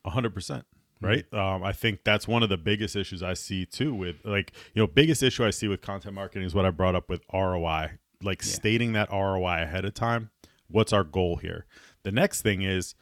A 0.04 0.10
hundred 0.10 0.34
percent. 0.34 0.64
right? 1.00 1.24
Um, 1.32 1.62
I 1.62 1.72
think 1.72 2.00
that's 2.04 2.26
one 2.26 2.42
of 2.42 2.48
the 2.48 2.56
biggest 2.56 2.96
issues 2.96 3.22
I 3.22 3.34
see 3.34 3.64
too. 3.66 3.94
With 3.94 4.16
like, 4.24 4.52
you 4.74 4.82
know, 4.82 4.86
biggest 4.88 5.22
issue 5.22 5.44
I 5.44 5.50
see 5.50 5.68
with 5.68 5.80
content 5.80 6.14
marketing 6.14 6.44
is 6.46 6.54
what 6.54 6.64
I 6.64 6.70
brought 6.70 6.96
up 6.96 7.08
with 7.08 7.22
ROI, 7.32 7.98
like 8.22 8.42
Yeah. 8.42 8.50
stating 8.52 8.92
that 8.94 9.10
ROI 9.12 9.62
ahead 9.62 9.84
of 9.84 9.94
time. 9.94 10.30
What's 10.68 10.92
our 10.92 11.04
goal 11.04 11.36
here? 11.36 11.66
The 12.02 12.10
next 12.12 12.42
thing 12.42 12.62
is 12.62 12.94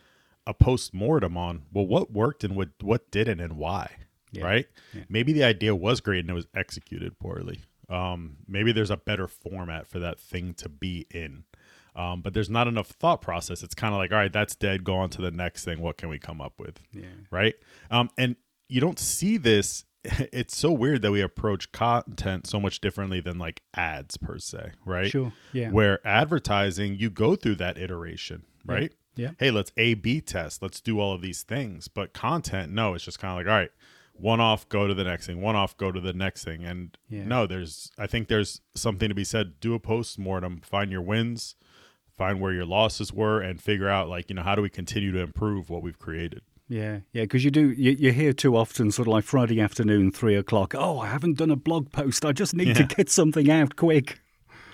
a 0.46 0.52
post 0.52 0.92
mortem 0.92 1.36
on 1.38 1.62
well, 1.72 1.86
what 1.86 2.12
worked 2.12 2.44
and 2.44 2.54
what 2.54 2.68
what 2.82 3.10
didn't 3.10 3.40
and 3.40 3.54
why, 3.56 3.90
Yeah. 4.30 4.44
right? 4.44 4.66
Yeah. 4.92 5.04
Maybe 5.08 5.32
the 5.32 5.44
idea 5.44 5.74
was 5.74 6.00
great 6.02 6.20
and 6.20 6.30
it 6.30 6.34
was 6.34 6.46
executed 6.54 7.18
poorly. 7.18 7.60
Um, 7.88 8.36
maybe 8.48 8.72
there's 8.72 8.90
a 8.90 8.96
better 8.96 9.28
format 9.28 9.86
for 9.86 9.98
that 10.00 10.18
thing 10.18 10.54
to 10.54 10.68
be 10.68 11.06
in. 11.10 11.44
Um, 11.94 12.20
but 12.20 12.34
there's 12.34 12.50
not 12.50 12.68
enough 12.68 12.88
thought 12.88 13.22
process. 13.22 13.62
It's 13.62 13.74
kind 13.74 13.94
of 13.94 13.98
like, 13.98 14.12
all 14.12 14.18
right, 14.18 14.32
that's 14.32 14.54
dead. 14.54 14.84
Go 14.84 14.96
on 14.96 15.08
to 15.10 15.22
the 15.22 15.30
next 15.30 15.64
thing. 15.64 15.80
What 15.80 15.96
can 15.96 16.10
we 16.10 16.18
come 16.18 16.40
up 16.42 16.54
with? 16.58 16.78
Yeah. 16.92 17.06
right? 17.30 17.54
Um, 17.90 18.10
and 18.18 18.36
you 18.68 18.80
don't 18.80 18.98
see 18.98 19.36
this. 19.36 19.84
It's 20.32 20.56
so 20.56 20.70
weird 20.70 21.02
that 21.02 21.10
we 21.10 21.20
approach 21.20 21.72
content 21.72 22.46
so 22.46 22.60
much 22.60 22.80
differently 22.80 23.20
than 23.20 23.38
like 23.38 23.62
ads 23.74 24.16
per 24.16 24.38
se, 24.38 24.72
right? 24.84 25.10
Sure. 25.10 25.32
Yeah. 25.52 25.70
Where 25.70 26.06
advertising, 26.06 26.94
you 26.96 27.10
go 27.10 27.34
through 27.34 27.56
that 27.56 27.76
iteration, 27.76 28.44
right? 28.64 28.92
Yeah. 29.16 29.30
Hey, 29.38 29.50
let's 29.50 29.72
A 29.76 29.94
B 29.94 30.20
test. 30.20 30.62
Let's 30.62 30.80
do 30.80 31.00
all 31.00 31.12
of 31.12 31.22
these 31.22 31.42
things. 31.42 31.88
But 31.88 32.12
content, 32.12 32.70
no, 32.72 32.94
it's 32.94 33.04
just 33.04 33.18
kind 33.18 33.32
of 33.32 33.38
like, 33.38 33.50
all 33.52 33.58
right, 33.58 33.70
one 34.18 34.40
off, 34.40 34.68
go 34.68 34.86
to 34.86 34.94
the 34.94 35.04
next 35.04 35.26
thing, 35.26 35.40
one 35.40 35.56
off, 35.56 35.76
go 35.76 35.92
to 35.92 36.00
the 36.00 36.12
next 36.12 36.44
thing. 36.44 36.64
And 36.64 36.96
Yeah. 37.08 37.24
no, 37.26 37.46
there's, 37.46 37.90
I 37.98 38.06
think 38.06 38.28
there's 38.28 38.60
something 38.74 39.08
to 39.08 39.14
be 39.14 39.24
said. 39.24 39.60
Do 39.60 39.74
a 39.74 39.78
post 39.80 40.18
mortem, 40.18 40.60
find 40.64 40.90
your 40.90 41.02
wins, 41.02 41.54
find 42.16 42.40
where 42.40 42.52
your 42.52 42.64
losses 42.66 43.12
were, 43.12 43.40
and 43.40 43.60
figure 43.60 43.88
out, 43.88 44.08
like, 44.08 44.28
you 44.30 44.36
know, 44.36 44.42
how 44.42 44.54
do 44.54 44.62
we 44.62 44.70
continue 44.70 45.12
to 45.12 45.20
improve 45.20 45.68
what 45.70 45.82
we've 45.82 45.98
created? 45.98 46.42
Yeah, 46.68 47.00
yeah, 47.12 47.22
because 47.22 47.44
you 47.44 47.50
do 47.52 47.70
you, 47.70 47.92
you 47.92 48.10
hear 48.12 48.32
too 48.32 48.56
often, 48.56 48.90
sort 48.90 49.06
of 49.06 49.12
like 49.12 49.22
Friday 49.24 49.60
afternoon, 49.60 50.10
three 50.10 50.34
o'clock. 50.34 50.74
Oh, 50.76 50.98
I 50.98 51.06
haven't 51.06 51.36
done 51.38 51.50
a 51.52 51.56
blog 51.56 51.92
post. 51.92 52.24
I 52.24 52.32
just 52.32 52.54
need 52.56 52.74
to 52.74 52.82
get 52.84 53.08
something 53.08 53.48
out 53.48 53.76
quick. 53.76 54.20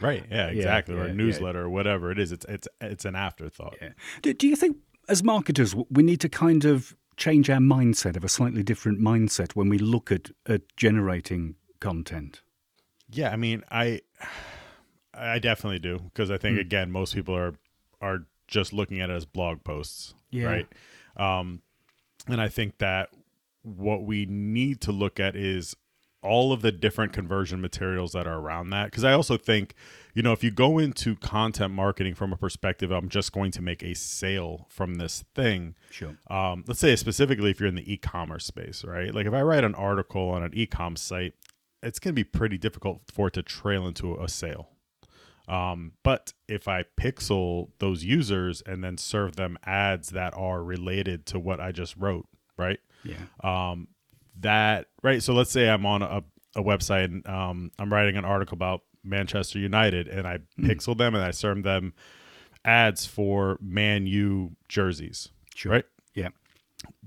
Right. 0.00 0.24
Yeah. 0.30 0.46
Exactly. 0.46 0.94
or 0.94 1.04
yeah, 1.04 1.10
a 1.10 1.14
newsletter 1.14 1.60
or 1.60 1.68
whatever 1.68 2.10
it 2.10 2.18
is. 2.18 2.32
It's 2.32 2.46
it's 2.48 2.66
it's 2.80 3.04
an 3.04 3.14
afterthought. 3.14 3.76
Yeah. 3.82 3.90
Do, 4.22 4.32
do 4.32 4.48
you 4.48 4.56
think, 4.56 4.78
as 5.08 5.22
marketers, 5.22 5.74
we 5.90 6.02
need 6.02 6.20
to 6.20 6.30
kind 6.30 6.64
of 6.64 6.96
change 7.16 7.50
our 7.50 7.58
mindset, 7.58 8.16
of 8.16 8.24
a 8.24 8.28
slightly 8.28 8.62
different 8.62 9.00
mindset 9.00 9.52
when 9.52 9.68
we 9.68 9.78
look 9.78 10.10
at, 10.10 10.30
at 10.46 10.62
generating 10.76 11.56
content? 11.80 12.42
Yeah. 13.08 13.30
I 13.30 13.36
mean, 13.36 13.62
I 13.70 14.00
I 15.14 15.38
definitely 15.38 15.78
do 15.78 15.98
because 15.98 16.30
I 16.30 16.38
think 16.38 16.58
again, 16.58 16.90
most 16.90 17.14
people 17.14 17.36
are 17.36 17.54
are 18.00 18.26
just 18.48 18.72
looking 18.72 19.00
at 19.00 19.10
it 19.10 19.14
as 19.14 19.24
blog 19.24 19.64
posts. 19.64 20.14
Yeah. 20.30 20.46
Right. 20.46 20.68
Um, 21.16 21.62
and 22.28 22.40
I 22.40 22.48
think 22.48 22.78
that 22.78 23.10
what 23.62 24.04
we 24.04 24.26
need 24.26 24.80
to 24.82 24.92
look 24.92 25.20
at 25.20 25.36
is 25.36 25.76
all 26.22 26.52
of 26.52 26.62
the 26.62 26.70
different 26.72 27.12
conversion 27.12 27.60
materials 27.60 28.12
that 28.12 28.26
are 28.26 28.38
around 28.38 28.70
that 28.70 28.86
because 28.86 29.04
i 29.04 29.12
also 29.12 29.36
think 29.36 29.74
you 30.14 30.22
know 30.22 30.32
if 30.32 30.44
you 30.44 30.50
go 30.50 30.78
into 30.78 31.16
content 31.16 31.72
marketing 31.74 32.14
from 32.14 32.32
a 32.32 32.36
perspective 32.36 32.90
i'm 32.90 33.08
just 33.08 33.32
going 33.32 33.50
to 33.50 33.60
make 33.60 33.82
a 33.82 33.94
sale 33.94 34.66
from 34.68 34.94
this 34.94 35.24
thing 35.34 35.74
Sure. 35.90 36.16
um, 36.30 36.64
let's 36.66 36.80
say 36.80 36.94
specifically 36.96 37.50
if 37.50 37.58
you're 37.60 37.68
in 37.68 37.74
the 37.74 37.92
e-commerce 37.92 38.46
space, 38.46 38.84
right? 38.84 39.14
Like 39.14 39.26
if 39.26 39.32
I 39.34 39.42
write 39.42 39.64
an 39.64 39.74
article 39.74 40.30
on 40.30 40.42
an 40.42 40.52
e-com 40.54 40.96
site, 40.96 41.34
it's 41.82 41.98
going 41.98 42.12
to 42.12 42.14
be 42.14 42.24
pretty 42.24 42.56
difficult 42.56 43.02
for 43.12 43.28
it 43.28 43.34
to 43.34 43.42
trail 43.42 43.86
into 43.86 44.14
a 44.14 44.28
sale. 44.28 44.68
Um, 45.48 45.92
but 46.02 46.32
if 46.48 46.68
I 46.68 46.84
pixel 46.98 47.70
those 47.78 48.04
users 48.04 48.62
and 48.64 48.82
then 48.82 48.96
serve 48.96 49.36
them 49.36 49.58
ads 49.64 50.10
that 50.10 50.32
are 50.34 50.62
related 50.62 51.26
to 51.26 51.38
what 51.38 51.60
I 51.60 51.72
just 51.72 51.96
wrote, 51.96 52.26
right? 52.56 52.78
Yeah. 53.04 53.16
um, 53.44 53.88
that 54.42 54.86
right. 55.02 55.22
So 55.22 55.32
let's 55.32 55.50
say 55.50 55.68
I'm 55.68 55.84
on 55.86 56.02
a, 56.02 56.22
a 56.54 56.62
website 56.62 57.04
and 57.06 57.26
um, 57.26 57.70
I'm 57.78 57.92
writing 57.92 58.16
an 58.16 58.24
article 58.24 58.54
about 58.54 58.82
Manchester 59.04 59.58
United, 59.58 60.06
and 60.08 60.26
I 60.28 60.38
pixel 60.60 60.96
them 60.96 61.14
and 61.14 61.24
I 61.24 61.30
serve 61.32 61.62
them 61.64 61.94
ads 62.64 63.04
for 63.06 63.58
Man 63.60 64.06
U 64.06 64.54
jerseys, 64.68 65.30
Sure. 65.54 65.72
right? 65.72 65.84
Yeah. 66.14 66.28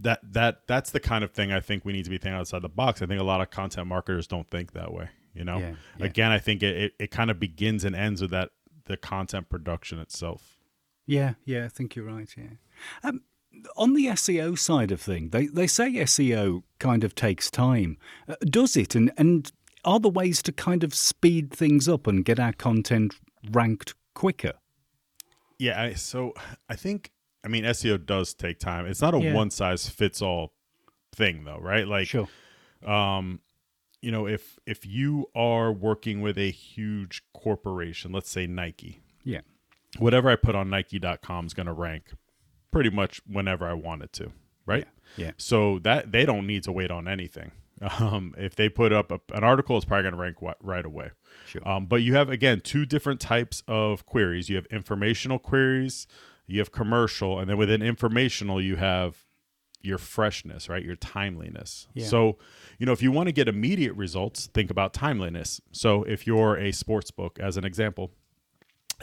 That 0.01 0.19
that 0.33 0.67
that's 0.67 0.91
the 0.91 0.99
kind 0.99 1.23
of 1.23 1.31
thing 1.31 1.51
I 1.51 1.59
think 1.61 1.85
we 1.85 1.93
need 1.93 2.03
to 2.05 2.09
be 2.09 2.17
thinking 2.17 2.37
outside 2.39 2.61
the 2.61 2.69
box. 2.69 3.01
I 3.01 3.05
think 3.05 3.19
a 3.21 3.23
lot 3.25 3.41
of 3.41 3.49
content 3.49 3.87
marketers 3.87 4.27
don't 4.27 4.49
think 4.49 4.73
that 4.73 4.93
way. 4.93 5.09
You 5.33 5.43
know, 5.43 5.57
Yeah, 5.57 5.75
yeah. 5.99 6.05
again, 6.05 6.31
I 6.31 6.39
think 6.39 6.63
it, 6.63 6.75
it, 6.77 6.93
it 6.99 7.11
kind 7.11 7.29
of 7.29 7.39
begins 7.39 7.83
and 7.83 7.93
ends 7.95 8.21
with 8.21 8.31
that 8.31 8.51
the 8.85 8.95
content 8.97 9.49
production 9.49 9.99
itself. 9.99 10.59
Yeah, 11.07 11.33
yeah, 11.43 11.65
I 11.65 11.67
think 11.69 11.95
you're 11.95 12.05
right. 12.05 12.29
Yeah. 12.37 12.43
Um, 13.03 13.21
on 13.77 13.93
the 13.93 14.05
SEO 14.07 14.57
side 14.57 14.91
of 14.91 15.01
thing, 15.01 15.29
they 15.29 15.47
they 15.47 15.67
say 15.67 15.91
SEO 15.93 16.63
kind 16.79 17.03
of 17.03 17.15
takes 17.15 17.49
time. 17.51 17.97
Uh, 18.27 18.35
does 18.45 18.75
it? 18.77 18.95
And 18.95 19.11
and 19.17 19.51
are 19.83 19.99
there 19.99 20.11
ways 20.11 20.41
to 20.43 20.51
kind 20.51 20.83
of 20.83 20.93
speed 20.93 21.51
things 21.51 21.87
up 21.87 22.07
and 22.07 22.25
get 22.25 22.39
our 22.39 22.53
content 22.53 23.15
ranked 23.51 23.93
quicker? 24.13 24.53
Yeah, 25.59 25.81
I, 25.81 25.93
so 25.93 26.33
I 26.69 26.75
think 26.75 27.11
I 27.43 27.47
mean 27.47 27.63
SEO 27.65 28.05
does 28.05 28.33
take 28.33 28.59
time. 28.59 28.85
It's 28.85 29.01
not 29.01 29.13
a 29.13 29.19
Yeah. 29.19 29.33
one 29.33 29.49
size 29.51 29.87
fits 29.89 30.21
all 30.21 30.53
thing 31.13 31.43
though, 31.45 31.59
right? 31.59 31.87
Like 31.87 32.07
Sure. 32.07 32.27
um 32.85 33.39
you 34.01 34.11
know, 34.11 34.27
if 34.27 34.59
if 34.65 34.85
you 34.85 35.27
are 35.35 35.71
working 35.71 36.21
with 36.21 36.37
a 36.37 36.51
huge 36.51 37.23
corporation, 37.33 38.11
let's 38.11 38.29
say 38.29 38.45
Nike, 38.47 39.01
Yeah. 39.23 39.41
whatever 39.97 40.29
I 40.29 40.35
put 40.35 40.55
on 40.55 40.69
nike.com 40.69 41.45
is 41.47 41.53
going 41.53 41.65
to 41.67 41.73
rank 41.73 42.13
pretty 42.75 42.89
much 42.89 43.21
whenever 43.25 43.65
I 43.65 43.73
wanted 43.73 44.11
to, 44.11 44.33
right? 44.65 44.85
Yeah. 45.15 45.31
So 45.37 45.79
that 45.79 46.11
they 46.11 46.25
don't 46.25 46.45
need 46.45 46.63
to 46.63 46.73
wait 46.73 46.91
on 46.91 47.07
anything. 47.07 47.51
Um, 47.99 48.33
if 48.37 48.55
they 48.55 48.69
put 48.69 48.93
up 48.93 49.11
a, 49.11 49.19
an 49.33 49.43
article, 49.43 49.75
it's 49.75 49.85
probably 49.85 50.03
going 50.03 50.13
to 50.13 50.19
rank 50.19 50.37
right 50.61 50.85
away. 50.85 51.11
Sure. 51.45 51.67
Um, 51.67 51.87
but 51.87 51.97
you 51.97 52.15
have 52.15 52.29
again 52.29 52.61
two 52.61 52.85
different 52.85 53.19
types 53.19 53.63
of 53.67 54.05
queries. 54.05 54.47
You 54.49 54.55
have 54.55 54.65
informational 54.67 55.39
queries, 55.39 56.07
you 56.47 56.59
have 56.59 56.71
commercial, 56.71 57.37
and 57.37 57.49
then 57.49 57.57
within 57.57 57.81
informational, 57.81 58.61
you 58.61 58.77
have 58.77 59.25
your 59.81 59.97
freshness, 59.97 60.69
right? 60.69 60.83
Your 60.85 60.95
timeliness. 60.95 61.87
Yeah. 61.93 62.07
So, 62.07 62.37
you 62.79 62.85
know, 62.85 62.93
if 62.93 63.03
you 63.03 63.11
want 63.11 63.27
to 63.27 63.33
get 63.33 63.49
immediate 63.49 63.93
results, 63.95 64.47
think 64.47 64.71
about 64.71 64.93
timeliness. 64.93 65.59
So, 65.73 66.03
if 66.03 66.25
you're 66.25 66.55
a 66.57 66.71
sports 66.71 67.11
book, 67.11 67.37
as 67.41 67.57
an 67.57 67.65
example, 67.65 68.11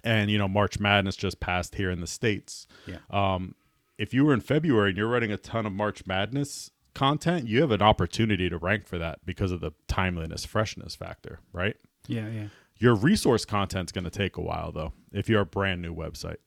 and 0.03 0.31
you 0.31 0.39
know 0.39 0.49
March 0.49 0.81
Madness 0.81 1.15
just 1.17 1.41
passed 1.41 1.75
here 1.75 1.91
in 1.91 2.01
the 2.01 2.07
states, 2.07 2.67
Yeah. 2.87 2.97
um, 3.11 3.55
if 4.03 4.13
you 4.13 4.25
were 4.25 4.35
in 4.35 4.41
February 4.41 4.89
and 4.89 4.99
you're 4.99 5.07
writing 5.07 5.31
a 5.31 5.37
ton 5.37 5.65
of 5.65 5.73
March 5.73 6.05
Madness 6.07 6.73
content, 6.93 7.47
you 7.47 7.61
have 7.61 7.71
an 7.71 7.81
opportunity 7.81 8.51
to 8.51 8.59
rank 8.59 8.85
for 8.85 8.99
that 8.99 9.25
because 9.25 9.53
of 9.53 9.61
the 9.61 9.71
timeliness, 9.87 10.45
freshness 10.45 10.97
factor, 10.97 11.39
right? 11.53 11.77
Yeah. 12.09 12.29
Yeah. 12.29 12.49
Your 12.79 12.97
resource 12.97 13.45
content's 13.45 13.93
going 13.93 14.03
to 14.03 14.11
take 14.11 14.37
a 14.37 14.41
while 14.41 14.73
though, 14.73 14.93
if 15.13 15.29
you're 15.29 15.43
a 15.43 15.47
brand 15.47 15.83
new 15.83 15.95
website. 15.95 16.39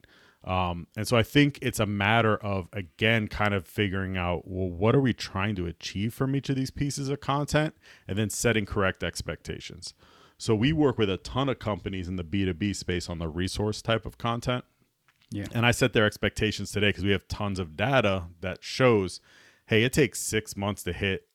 Um, 0.44 0.88
and 0.98 1.08
so 1.08 1.16
I 1.16 1.24
think 1.24 1.58
it's 1.62 1.80
a 1.80 1.86
matter 1.86 2.36
of 2.36 2.68
again 2.74 3.30
kind 3.30 3.54
of 3.54 3.66
figuring 3.66 4.18
out 4.18 4.46
well 4.46 4.70
what 4.70 4.94
are 4.94 5.00
we 5.00 5.14
trying 5.14 5.56
to 5.56 5.66
achieve 5.66 6.14
from 6.14 6.36
each 6.36 6.50
of 6.50 6.58
these 6.58 6.72
pieces 6.72 7.08
of 7.08 7.22
content 7.22 7.74
and 8.06 8.18
then 8.18 8.30
setting 8.30 8.66
correct 8.66 9.02
expectations. 9.02 9.94
So 10.38 10.54
we 10.54 10.74
work 10.74 10.98
with 10.98 11.10
a 11.10 11.18
ton 11.18 11.48
of 11.48 11.60
companies 11.60 12.10
in 12.10 12.18
the 12.18 12.24
B2B 12.24 12.76
space 12.76 13.10
on 13.10 13.20
the 13.20 13.30
resource 13.30 13.82
type 13.82 14.06
of 14.06 14.18
content. 14.18 14.66
Yeah. 15.32 15.48
And 15.54 15.66
I 15.66 15.72
set 15.72 15.94
their 15.94 16.06
expectations 16.06 16.72
today 16.72 16.90
because 16.90 17.04
we 17.04 17.12
have 17.12 17.28
tons 17.28 17.60
of 17.60 17.76
data 17.76 18.26
that 18.42 18.64
shows, 18.64 19.20
hey, 19.68 19.84
it 19.84 19.94
takes 19.94 20.20
six 20.20 20.56
months 20.56 20.84
to 20.84 20.94
hit 20.94 21.28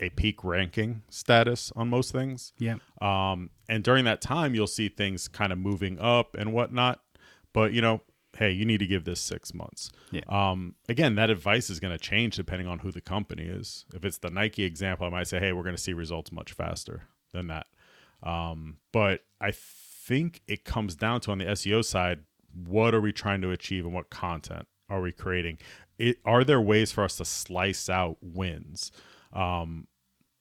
a 0.00 0.10
peak 0.10 0.42
ranking 0.42 1.02
status 1.08 1.72
on 1.76 1.88
most 1.88 2.12
things. 2.12 2.52
Yeah. 2.58 2.76
Um, 3.00 3.50
and 3.68 3.84
during 3.84 4.04
that 4.04 4.20
time, 4.20 4.54
you'll 4.54 4.66
see 4.66 4.88
things 4.88 5.28
kind 5.28 5.52
of 5.52 5.58
moving 5.58 5.98
up 5.98 6.34
and 6.38 6.52
whatnot. 6.52 7.00
But 7.52 7.72
you 7.72 7.80
know, 7.80 8.02
hey, 8.36 8.50
you 8.50 8.64
need 8.64 8.78
to 8.78 8.86
give 8.86 9.04
this 9.04 9.20
six 9.20 9.54
months. 9.54 9.90
Yeah. 10.10 10.22
Um, 10.28 10.74
again, 10.88 11.14
that 11.16 11.30
advice 11.30 11.70
is 11.70 11.80
going 11.80 11.92
to 11.92 11.98
change 11.98 12.36
depending 12.36 12.66
on 12.66 12.80
who 12.80 12.90
the 12.90 13.00
company 13.00 13.44
is. 13.44 13.84
If 13.94 14.04
it's 14.04 14.18
the 14.18 14.30
Nike 14.30 14.64
example, 14.64 15.06
I 15.06 15.10
might 15.10 15.28
say, 15.28 15.38
hey, 15.38 15.52
we're 15.52 15.62
going 15.62 15.76
to 15.76 15.82
see 15.82 15.92
results 15.92 16.32
much 16.32 16.52
faster 16.52 17.02
than 17.32 17.48
that. 17.48 17.66
Um, 18.22 18.78
but 18.92 19.20
I 19.40 19.52
think 19.52 20.42
it 20.46 20.64
comes 20.64 20.94
down 20.94 21.20
to 21.22 21.32
on 21.32 21.38
the 21.38 21.44
SEO 21.46 21.84
side, 21.84 22.20
what 22.54 22.94
are 22.94 23.00
we 23.00 23.12
trying 23.12 23.40
to 23.42 23.50
achieve 23.50 23.84
and 23.84 23.94
what 23.94 24.10
content 24.10 24.66
are 24.88 25.00
we 25.00 25.12
creating? 25.12 25.58
It, 25.98 26.18
are 26.24 26.44
there 26.44 26.60
ways 26.60 26.92
for 26.92 27.04
us 27.04 27.16
to 27.18 27.24
slice 27.24 27.88
out 27.88 28.16
wins? 28.20 28.90
Um, 29.32 29.86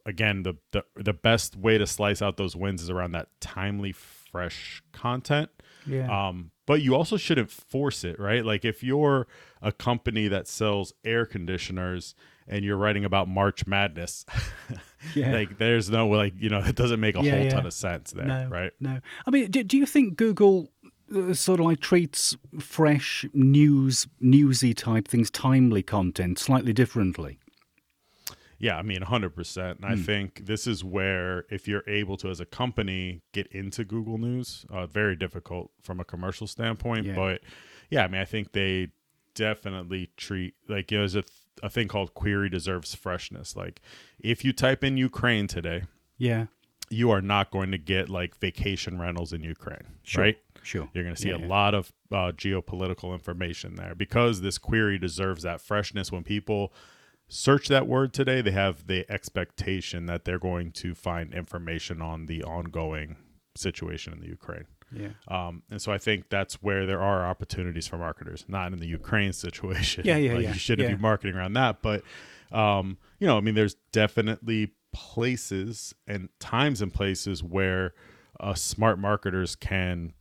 again, 0.06 0.44
the, 0.44 0.56
the 0.72 0.84
the 0.96 1.14
best 1.14 1.56
way 1.56 1.78
to 1.78 1.86
slice 1.88 2.22
out 2.22 2.38
those 2.38 2.56
wins 2.56 2.82
is 2.82 2.90
around 2.90 3.12
that 3.12 3.28
timely, 3.40 3.92
fresh 3.92 4.82
content. 4.92 5.50
Yeah. 5.86 6.28
Um, 6.30 6.52
but 6.68 6.82
you 6.82 6.96
also 6.96 7.18
shouldn't 7.18 7.52
force 7.52 8.04
it, 8.04 8.20
right? 8.20 8.46
Like 8.46 8.64
if 8.66 8.84
you're 8.84 9.28
a 9.62 9.72
company 9.72 10.28
that 10.30 10.48
sells 10.48 10.94
air 11.04 11.26
conditioners 11.26 12.16
and 12.48 12.64
you're 12.66 12.78
writing 12.78 13.04
about 13.06 13.28
March 13.28 13.66
Madness, 13.68 14.26
Yeah. 15.16 15.32
like 15.34 15.58
there's 15.58 15.90
no 15.90 16.08
like 16.08 16.34
you 16.38 16.50
know 16.50 16.60
it 16.60 16.76
doesn't 16.76 17.00
make 17.00 17.16
a 17.16 17.22
Yeah, 17.24 17.32
whole 17.36 17.44
yeah. 17.46 17.50
ton 17.50 17.66
of 17.66 17.74
sense 17.74 18.12
there, 18.12 18.26
no. 18.26 18.48
right? 18.50 18.72
No. 18.80 19.00
I 19.26 19.32
mean, 19.32 19.50
do, 19.52 19.64
do 19.64 19.78
you 19.78 19.86
think 19.86 20.16
Google 20.18 20.72
sort 21.34 21.60
of 21.60 21.66
like 21.66 21.80
treats 21.80 22.36
fresh 22.60 23.26
news, 23.34 24.08
newsy 24.20 24.74
type 24.74 25.08
things, 25.08 25.30
timely 25.30 25.84
content 25.84 26.40
slightly 26.40 26.74
differently? 26.74 27.38
Yeah, 28.60 28.78
I 28.78 28.84
mean, 28.84 29.02
100%. 29.02 29.78
And 29.78 29.86
I 29.86 29.96
Hmm. 29.96 30.02
think 30.04 30.46
this 30.46 30.68
is 30.68 30.84
where, 30.84 31.46
if 31.50 31.68
you're 31.68 31.84
able 31.88 32.16
to, 32.18 32.30
as 32.30 32.40
a 32.40 32.46
company, 32.46 33.22
get 33.32 33.48
into 33.48 33.84
Google 33.84 34.20
News, 34.20 34.66
uh, 34.70 34.86
very 34.86 35.16
difficult 35.16 35.72
from 35.82 36.00
a 36.00 36.06
commercial 36.06 36.46
standpoint. 36.46 37.08
Yeah. 37.08 37.16
But 37.16 37.42
yeah, 37.90 38.04
I 38.04 38.08
mean, 38.08 38.22
I 38.22 38.26
think 38.26 38.52
they 38.52 38.90
definitely 39.34 40.12
treat, 40.16 40.54
like, 40.70 40.92
you 40.92 40.98
know, 40.98 41.02
there's 41.02 41.16
a, 41.16 41.22
th- 41.24 41.34
a 41.64 41.70
thing 41.72 41.88
called 41.88 42.14
query 42.14 42.50
deserves 42.50 42.94
freshness. 42.94 43.56
Like, 43.56 43.82
if 44.20 44.46
you 44.46 44.54
type 44.54 44.84
in 44.84 44.96
Ukraine 44.96 45.48
today, 45.48 45.84
Yeah. 46.20 46.46
You 46.92 47.10
are 47.12 47.22
not 47.22 47.52
going 47.52 47.72
to 47.72 47.78
get 47.78 48.10
like 48.10 48.36
vacation 48.38 49.00
rentals 49.00 49.34
in 49.34 49.44
Ukraine, 49.44 49.86
Sure. 50.04 50.24
right? 50.24 50.38
Sure. 50.64 50.90
You're 50.94 51.04
going 51.04 51.16
to 51.16 51.22
see 51.22 51.30
Yeah, 51.30 51.36
a 51.36 51.40
yeah. 51.40 51.48
lot 51.48 51.74
of 51.74 51.92
uh, 52.12 52.32
geopolitical 52.36 53.14
information 53.14 53.76
there 53.76 53.96
because 53.96 54.42
this 54.42 54.58
query 54.58 54.98
deserves 55.00 55.44
that 55.44 55.62
freshness. 55.62 56.12
When 56.12 56.24
people 56.24 56.74
search 57.28 57.68
that 57.70 57.88
word 57.88 58.14
today, 58.14 58.42
they 58.42 58.52
have 58.52 58.88
the 58.88 59.10
expectation 59.12 60.06
that 60.08 60.26
they're 60.26 60.40
going 60.40 60.72
to 60.74 60.94
find 60.94 61.34
information 61.34 62.02
on 62.02 62.26
the 62.26 62.44
ongoing 62.44 63.16
situation 63.56 64.14
in 64.14 64.20
the 64.20 64.28
Ukraine. 64.28 64.66
Yeah. 64.94 65.10
Um, 65.30 65.64
and 65.72 65.82
so 65.82 65.92
I 65.94 65.98
think 65.98 66.30
that's 66.30 66.56
where 66.62 66.86
there 66.86 67.02
are 67.02 67.26
opportunities 67.26 67.88
for 67.88 67.98
marketers, 67.98 68.44
not 68.50 68.74
in 68.74 68.80
the 68.80 68.88
Ukraine 68.88 69.32
situation. 69.46 70.04
Yeah, 70.06 70.18
yeah, 70.18 70.34
Like, 70.34 70.44
yeah, 70.44 70.54
You 70.54 70.60
shouldn't 70.60 70.90
yeah. 70.90 70.96
be 70.96 71.02
marketing 71.02 71.36
around 71.38 71.54
that, 71.54 71.82
but 71.82 72.04
um, 72.52 72.98
you 73.20 73.28
know, 73.28 73.38
I 73.38 73.42
mean, 73.42 73.56
there's 73.56 73.76
definitely 73.94 74.74
places 74.94 75.94
and 76.08 76.30
times 76.40 76.82
and 76.82 76.94
places 76.94 77.44
where 77.44 77.94
uh, 78.40 78.54
smart 78.54 79.00
marketers 79.00 79.56
can 79.56 80.14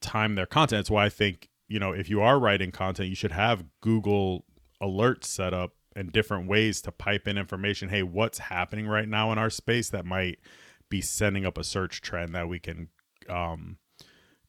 time 0.00 0.34
their 0.34 0.46
content. 0.46 0.78
That's 0.78 0.90
why 0.90 1.06
I 1.06 1.08
think 1.08 1.48
you 1.68 1.78
know 1.78 1.92
if 1.92 2.08
you 2.08 2.20
are 2.22 2.38
writing 2.38 2.70
content, 2.70 3.08
you 3.08 3.14
should 3.14 3.32
have 3.32 3.64
Google 3.80 4.44
alerts 4.82 5.24
set 5.24 5.54
up 5.54 5.72
and 5.94 6.12
different 6.12 6.46
ways 6.46 6.82
to 6.82 6.92
pipe 6.92 7.26
in 7.26 7.38
information. 7.38 7.88
Hey, 7.88 8.02
what's 8.02 8.38
happening 8.38 8.86
right 8.86 9.08
now 9.08 9.32
in 9.32 9.38
our 9.38 9.50
space 9.50 9.88
that 9.90 10.04
might 10.04 10.38
be 10.88 11.00
sending 11.00 11.46
up 11.46 11.58
a 11.58 11.64
search 11.64 12.02
trend 12.02 12.34
that 12.34 12.48
we 12.48 12.58
can 12.58 12.88
um, 13.28 13.78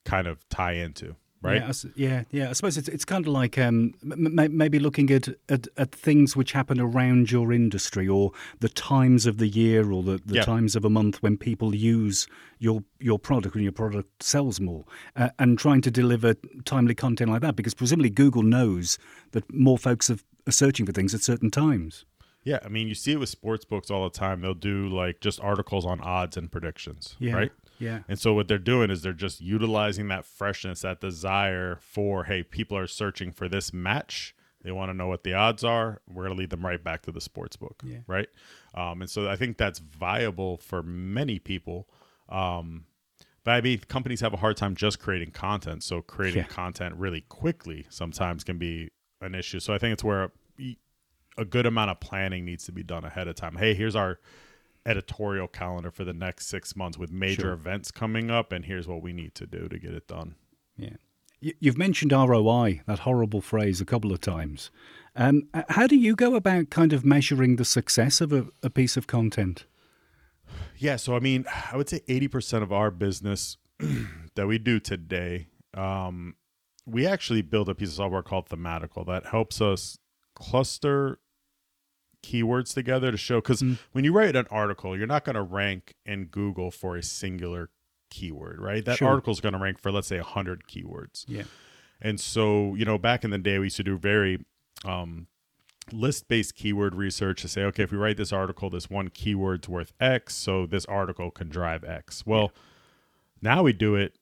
kind 0.04 0.26
of 0.26 0.46
tie 0.48 0.72
into, 0.72 1.16
right? 1.42 1.62
Yeah, 1.62 1.72
yeah, 1.96 2.22
yeah. 2.30 2.50
I 2.50 2.52
suppose 2.52 2.76
it's 2.76 2.88
it's 2.88 3.04
kind 3.04 3.26
of 3.26 3.32
like 3.32 3.58
um, 3.58 3.94
m- 4.02 4.56
maybe 4.56 4.78
looking 4.78 5.10
at, 5.10 5.28
at 5.48 5.68
at 5.76 5.92
things 5.92 6.36
which 6.36 6.52
happen 6.52 6.80
around 6.80 7.30
your 7.30 7.52
industry, 7.52 8.08
or 8.08 8.32
the 8.60 8.68
times 8.68 9.26
of 9.26 9.38
the 9.38 9.48
year, 9.48 9.90
or 9.92 10.02
the, 10.02 10.20
the 10.24 10.36
Yeah. 10.36 10.44
times 10.44 10.76
of 10.76 10.84
a 10.84 10.90
month 10.90 11.22
when 11.22 11.36
people 11.36 11.74
use 11.74 12.26
your 12.58 12.82
your 12.98 13.18
product 13.18 13.54
and 13.54 13.62
your 13.64 13.72
product 13.72 14.22
sells 14.22 14.60
more, 14.60 14.84
uh, 15.16 15.30
and 15.38 15.58
trying 15.58 15.80
to 15.82 15.90
deliver 15.90 16.34
timely 16.64 16.94
content 16.94 17.30
like 17.30 17.42
that, 17.42 17.56
because 17.56 17.74
presumably 17.74 18.10
Google 18.10 18.42
knows 18.42 18.98
that 19.32 19.44
more 19.52 19.78
folks 19.78 20.10
are, 20.10 20.18
are 20.46 20.52
searching 20.52 20.86
for 20.86 20.92
things 20.92 21.14
at 21.14 21.20
certain 21.22 21.50
times. 21.50 22.04
Yeah, 22.44 22.60
I 22.64 22.68
mean, 22.68 22.88
you 22.88 22.94
see 22.94 23.12
it 23.12 23.18
with 23.20 23.28
sports 23.28 23.64
books 23.66 23.90
all 23.90 24.04
the 24.04 24.16
time. 24.18 24.40
They'll 24.40 24.54
do 24.54 24.88
like 24.88 25.20
just 25.20 25.38
articles 25.40 25.84
on 25.84 26.00
odds 26.00 26.36
and 26.36 26.50
predictions, 26.50 27.14
Yeah, 27.18 27.34
right? 27.34 27.52
Yeah, 27.78 28.00
And 28.08 28.18
so 28.18 28.34
what 28.34 28.48
they're 28.48 28.58
doing 28.58 28.90
is 28.90 29.02
they're 29.02 29.12
just 29.12 29.40
utilizing 29.40 30.08
that 30.08 30.24
freshness, 30.24 30.82
that 30.82 31.00
desire 31.00 31.78
for, 31.80 32.24
hey, 32.24 32.42
people 32.42 32.76
are 32.76 32.86
searching 32.86 33.30
for 33.32 33.48
this 33.48 33.72
match. 33.72 34.34
They 34.62 34.72
want 34.72 34.90
to 34.90 34.94
know 34.94 35.06
what 35.06 35.22
the 35.22 35.34
odds 35.34 35.62
are. 35.62 36.00
We're 36.08 36.24
going 36.24 36.36
to 36.36 36.40
lead 36.40 36.50
them 36.50 36.66
right 36.66 36.82
back 36.82 37.02
to 37.02 37.12
the 37.12 37.20
sports 37.20 37.56
book, 37.56 37.80
Yeah. 37.84 37.98
right? 38.08 38.28
Um, 38.74 39.02
and 39.02 39.10
so 39.10 39.28
I 39.28 39.36
think 39.36 39.56
that's 39.56 39.78
viable 39.78 40.56
for 40.58 40.82
many 40.82 41.38
people. 41.38 41.88
Um, 42.28 42.84
but 43.44 43.52
I 43.52 43.60
mean, 43.60 43.78
companies 43.88 44.20
have 44.20 44.34
a 44.34 44.38
hard 44.38 44.56
time 44.56 44.74
just 44.74 44.98
creating 44.98 45.30
content. 45.30 45.82
So 45.84 46.02
creating 46.02 46.42
Yeah. 46.42 46.48
content 46.48 46.96
really 46.96 47.20
quickly 47.22 47.86
sometimes 47.88 48.42
can 48.44 48.58
be 48.58 48.90
an 49.20 49.34
issue. 49.34 49.60
So 49.60 49.72
I 49.72 49.78
think 49.78 49.92
it's 49.92 50.04
where 50.04 50.32
a, 50.60 50.76
a 51.38 51.44
good 51.44 51.64
amount 51.66 51.90
of 51.92 52.00
planning 52.00 52.44
needs 52.44 52.64
to 52.66 52.72
be 52.72 52.82
done 52.82 53.04
ahead 53.04 53.28
of 53.28 53.36
time. 53.36 53.56
Hey, 53.56 53.74
here's 53.74 53.94
our 53.96 54.18
editorial 54.88 55.46
calendar 55.48 55.90
for 55.90 56.04
the 56.04 56.12
next 56.14 56.46
six 56.46 56.74
months 56.74 56.96
with 56.98 57.10
major 57.12 57.42
Sure. 57.42 57.52
events 57.52 57.90
coming 57.90 58.30
up, 58.30 58.52
and 58.52 58.64
here's 58.64 58.88
what 58.88 59.02
we 59.02 59.12
need 59.12 59.34
to 59.36 59.46
do 59.46 59.68
to 59.68 59.78
get 59.78 59.92
it 59.92 60.06
done. 60.08 60.34
yeah. 60.76 60.96
You- 61.40 61.54
You've 61.60 61.78
mentioned 61.78 62.12
ROI, 62.12 62.82
that 62.86 63.00
horrible 63.00 63.40
phrase, 63.40 63.80
a 63.80 63.84
couple 63.84 64.12
of 64.12 64.20
times. 64.20 64.70
Um, 65.14 65.48
how 65.68 65.86
do 65.86 65.94
you 65.96 66.16
go 66.16 66.34
about 66.34 66.70
kind 66.70 66.92
of 66.92 67.04
measuring 67.04 67.56
the 67.56 67.64
success 67.64 68.20
of 68.20 68.32
a, 68.32 68.46
a 68.62 68.70
piece 68.70 68.96
of 68.96 69.06
content? 69.06 69.64
Yeah, 70.76 70.96
so 70.96 71.14
I 71.14 71.20
mean, 71.20 71.44
I 71.72 71.76
would 71.76 71.88
say 71.88 72.00
80% 72.08 72.62
of 72.62 72.72
our 72.72 72.90
business 72.90 73.56
that 74.34 74.46
we 74.48 74.58
do 74.58 74.80
today, 74.80 75.48
um, 75.74 76.34
we 76.86 77.06
actually 77.06 77.42
build 77.42 77.68
a 77.68 77.74
piece 77.74 77.90
of 77.90 77.94
software 77.94 78.22
called 78.22 78.48
Thematical 78.48 79.06
that 79.06 79.26
helps 79.26 79.60
us 79.60 79.98
cluster 80.34 81.18
keywords 82.22 82.74
together 82.74 83.10
to 83.10 83.16
show 83.16 83.40
because 83.40 83.62
Mm. 83.62 83.78
when 83.92 84.04
you 84.04 84.12
write 84.12 84.34
an 84.36 84.46
article, 84.50 84.96
you're 84.96 85.06
not 85.06 85.24
going 85.24 85.34
to 85.36 85.42
rank 85.42 85.94
in 86.04 86.26
Google 86.26 86.70
for 86.70 86.96
a 86.96 87.02
singular 87.02 87.70
keyword, 88.10 88.60
right? 88.60 88.84
That 88.84 88.98
Sure. 88.98 89.08
article 89.08 89.32
is 89.32 89.40
going 89.40 89.52
to 89.52 89.58
rank 89.58 89.78
for, 89.78 89.92
let's 89.92 90.08
say, 90.08 90.18
100 90.18 90.64
keywords. 90.66 91.24
Yeah. 91.28 91.44
And 92.00 92.18
so, 92.20 92.74
you 92.74 92.84
know, 92.84 92.96
back 92.98 93.24
in 93.24 93.30
the 93.30 93.38
day, 93.38 93.58
we 93.58 93.66
used 93.66 93.76
to 93.78 93.82
do 93.84 93.98
very 93.98 94.44
um, 94.84 95.26
list 95.90 96.28
based 96.28 96.54
keyword 96.54 96.94
research 96.94 97.42
to 97.42 97.48
say, 97.48 97.62
okay, 97.64 97.82
if 97.82 97.90
we 97.90 97.98
write 97.98 98.16
this 98.16 98.32
article, 98.32 98.70
this 98.70 98.88
one 98.88 99.08
keyword's 99.08 99.68
worth 99.68 99.92
X, 100.00 100.34
so 100.34 100.66
this 100.66 100.84
article 100.86 101.30
can 101.32 101.48
drive 101.48 101.82
X. 101.82 102.24
Well, 102.24 102.52
now 103.42 103.62
we 103.64 103.72
do 103.72 103.94
it 103.96 104.16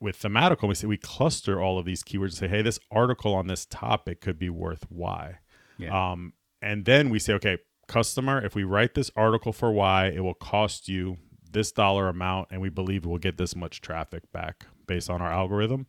with 0.00 0.20
thematical. 0.20 0.68
We 0.68 0.74
say 0.74 0.86
we 0.86 0.96
cluster 0.96 1.60
all 1.60 1.78
of 1.78 1.84
these 1.84 2.02
keywords 2.02 2.24
and 2.24 2.34
say, 2.34 2.48
hey, 2.48 2.62
this 2.62 2.78
article 2.90 3.34
on 3.34 3.46
this 3.46 3.64
topic 3.66 4.20
could 4.20 4.38
be 4.38 4.50
worth 4.50 4.90
Y. 4.90 5.38
Yeah. 5.78 6.12
Um, 6.12 6.34
and 6.62 6.84
then 6.84 7.10
we 7.10 7.18
say, 7.18 7.32
okay, 7.34 7.58
customer, 7.88 8.44
if 8.44 8.54
we 8.54 8.64
write 8.64 8.94
this 8.94 9.10
article 9.16 9.52
for 9.52 9.72
Y, 9.72 10.06
it 10.06 10.20
will 10.20 10.34
cost 10.34 10.88
you 10.88 11.16
this 11.50 11.72
dollar 11.72 12.08
amount, 12.08 12.48
and 12.50 12.60
we 12.60 12.68
believe 12.68 13.04
we'll 13.04 13.18
get 13.18 13.36
this 13.36 13.56
much 13.56 13.80
traffic 13.80 14.30
back 14.32 14.66
based 14.86 15.10
on 15.10 15.20
our 15.20 15.32
algorithm. 15.32 15.86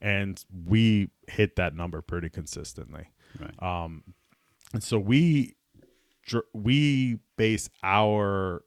And 0.00 0.42
we 0.66 1.10
hit 1.28 1.56
that 1.56 1.74
number 1.74 2.02
pretty 2.02 2.28
consistently. 2.28 3.08
Right. 3.40 3.62
Um, 3.62 4.02
and 4.72 4.82
so 4.82 4.98
we 4.98 5.54
we 6.52 7.18
base 7.36 7.68
our 7.82 8.64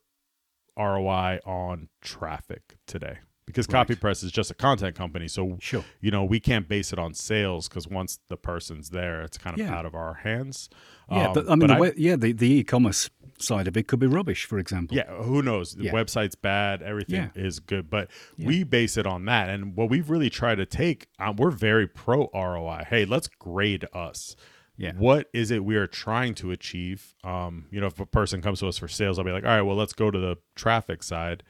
ROI 0.78 1.40
on 1.46 1.90
traffic 2.02 2.78
today 2.86 3.18
because 3.48 3.68
Right. 3.68 3.88
CopyPress 3.88 4.24
is 4.24 4.32
just 4.32 4.52
a 4.52 4.54
content 4.54 4.96
company. 4.96 5.28
So 5.28 5.58
Sure. 5.60 5.84
you 6.00 6.12
know 6.12 6.24
we 6.24 6.40
can't 6.40 6.68
base 6.68 6.94
it 6.94 7.00
on 7.00 7.16
sales 7.16 7.68
because 7.68 7.88
once 7.88 8.20
the 8.30 8.38
person's 8.38 8.92
there, 8.92 9.24
it's 9.24 9.40
kind 9.40 9.60
of 9.60 9.66
Yeah. 9.66 9.74
out 9.74 9.88
of 9.88 9.96
our 9.96 10.14
hands. 10.16 10.70
Yeah, 11.10 11.30
Um, 11.30 11.34
but 11.34 11.50
I 11.50 11.56
mean, 11.56 11.68
the 11.70 11.74
I- 11.74 11.80
way, 11.80 11.94
yeah, 11.98 12.16
the, 12.18 12.34
the 12.34 12.52
e-commerce 12.60 13.10
side 13.40 13.68
of 13.68 13.78
it 13.78 13.88
could 13.88 14.00
be 14.00 14.08
rubbish, 14.08 14.46
for 14.46 14.58
example. 14.60 14.98
yeah, 14.98 15.06
who 15.24 15.42
knows? 15.42 15.74
The 15.76 15.86
Yeah. 15.86 15.92
website's 15.94 16.36
bad, 16.36 16.82
everything 16.82 17.32
Yeah. 17.36 17.42
is 17.44 17.60
good, 17.60 17.90
but 17.90 18.10
we 18.38 18.64
base 18.64 18.98
it 18.98 19.06
on 19.08 19.26
that. 19.26 19.50
And 19.50 19.76
what 19.76 19.90
we've 19.90 20.10
really 20.10 20.30
tried 20.30 20.56
to 20.56 20.66
take, 20.66 21.08
um, 21.20 21.36
we're 21.38 21.52
very 21.52 21.88
pro 21.88 22.30
ROI. 22.34 22.84
Hey, 22.90 23.06
let's 23.06 23.28
grade 23.28 23.86
us. 23.94 24.36
Yeah. 24.76 24.94
What 24.98 25.30
is 25.34 25.50
it 25.52 25.64
we 25.64 25.76
are 25.76 25.88
trying 25.88 26.34
to 26.36 26.52
achieve? 26.52 27.16
Um, 27.24 27.66
you 27.72 27.80
know, 27.80 27.88
if 27.88 28.00
a 28.00 28.06
person 28.06 28.42
comes 28.42 28.60
to 28.60 28.68
us 28.68 28.78
for 28.78 28.88
sales, 28.88 29.18
I'll 29.18 29.26
be 29.26 29.32
like, 29.32 29.44
all 29.46 29.50
right, 29.52 29.62
well, 29.62 29.76
let's 29.76 29.94
go 29.94 30.12
to 30.12 30.20
the 30.20 30.38
traffic 30.56 31.02
side, 31.04 31.42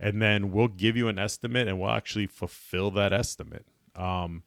and 0.00 0.20
then 0.22 0.50
we'll 0.52 0.68
give 0.68 0.96
you 0.96 1.08
an 1.08 1.18
estimate, 1.18 1.68
and 1.68 1.78
we'll 1.80 1.90
actually 1.90 2.26
fulfill 2.26 2.90
that 2.92 3.12
estimate. 3.12 3.66
Um, 3.96 4.42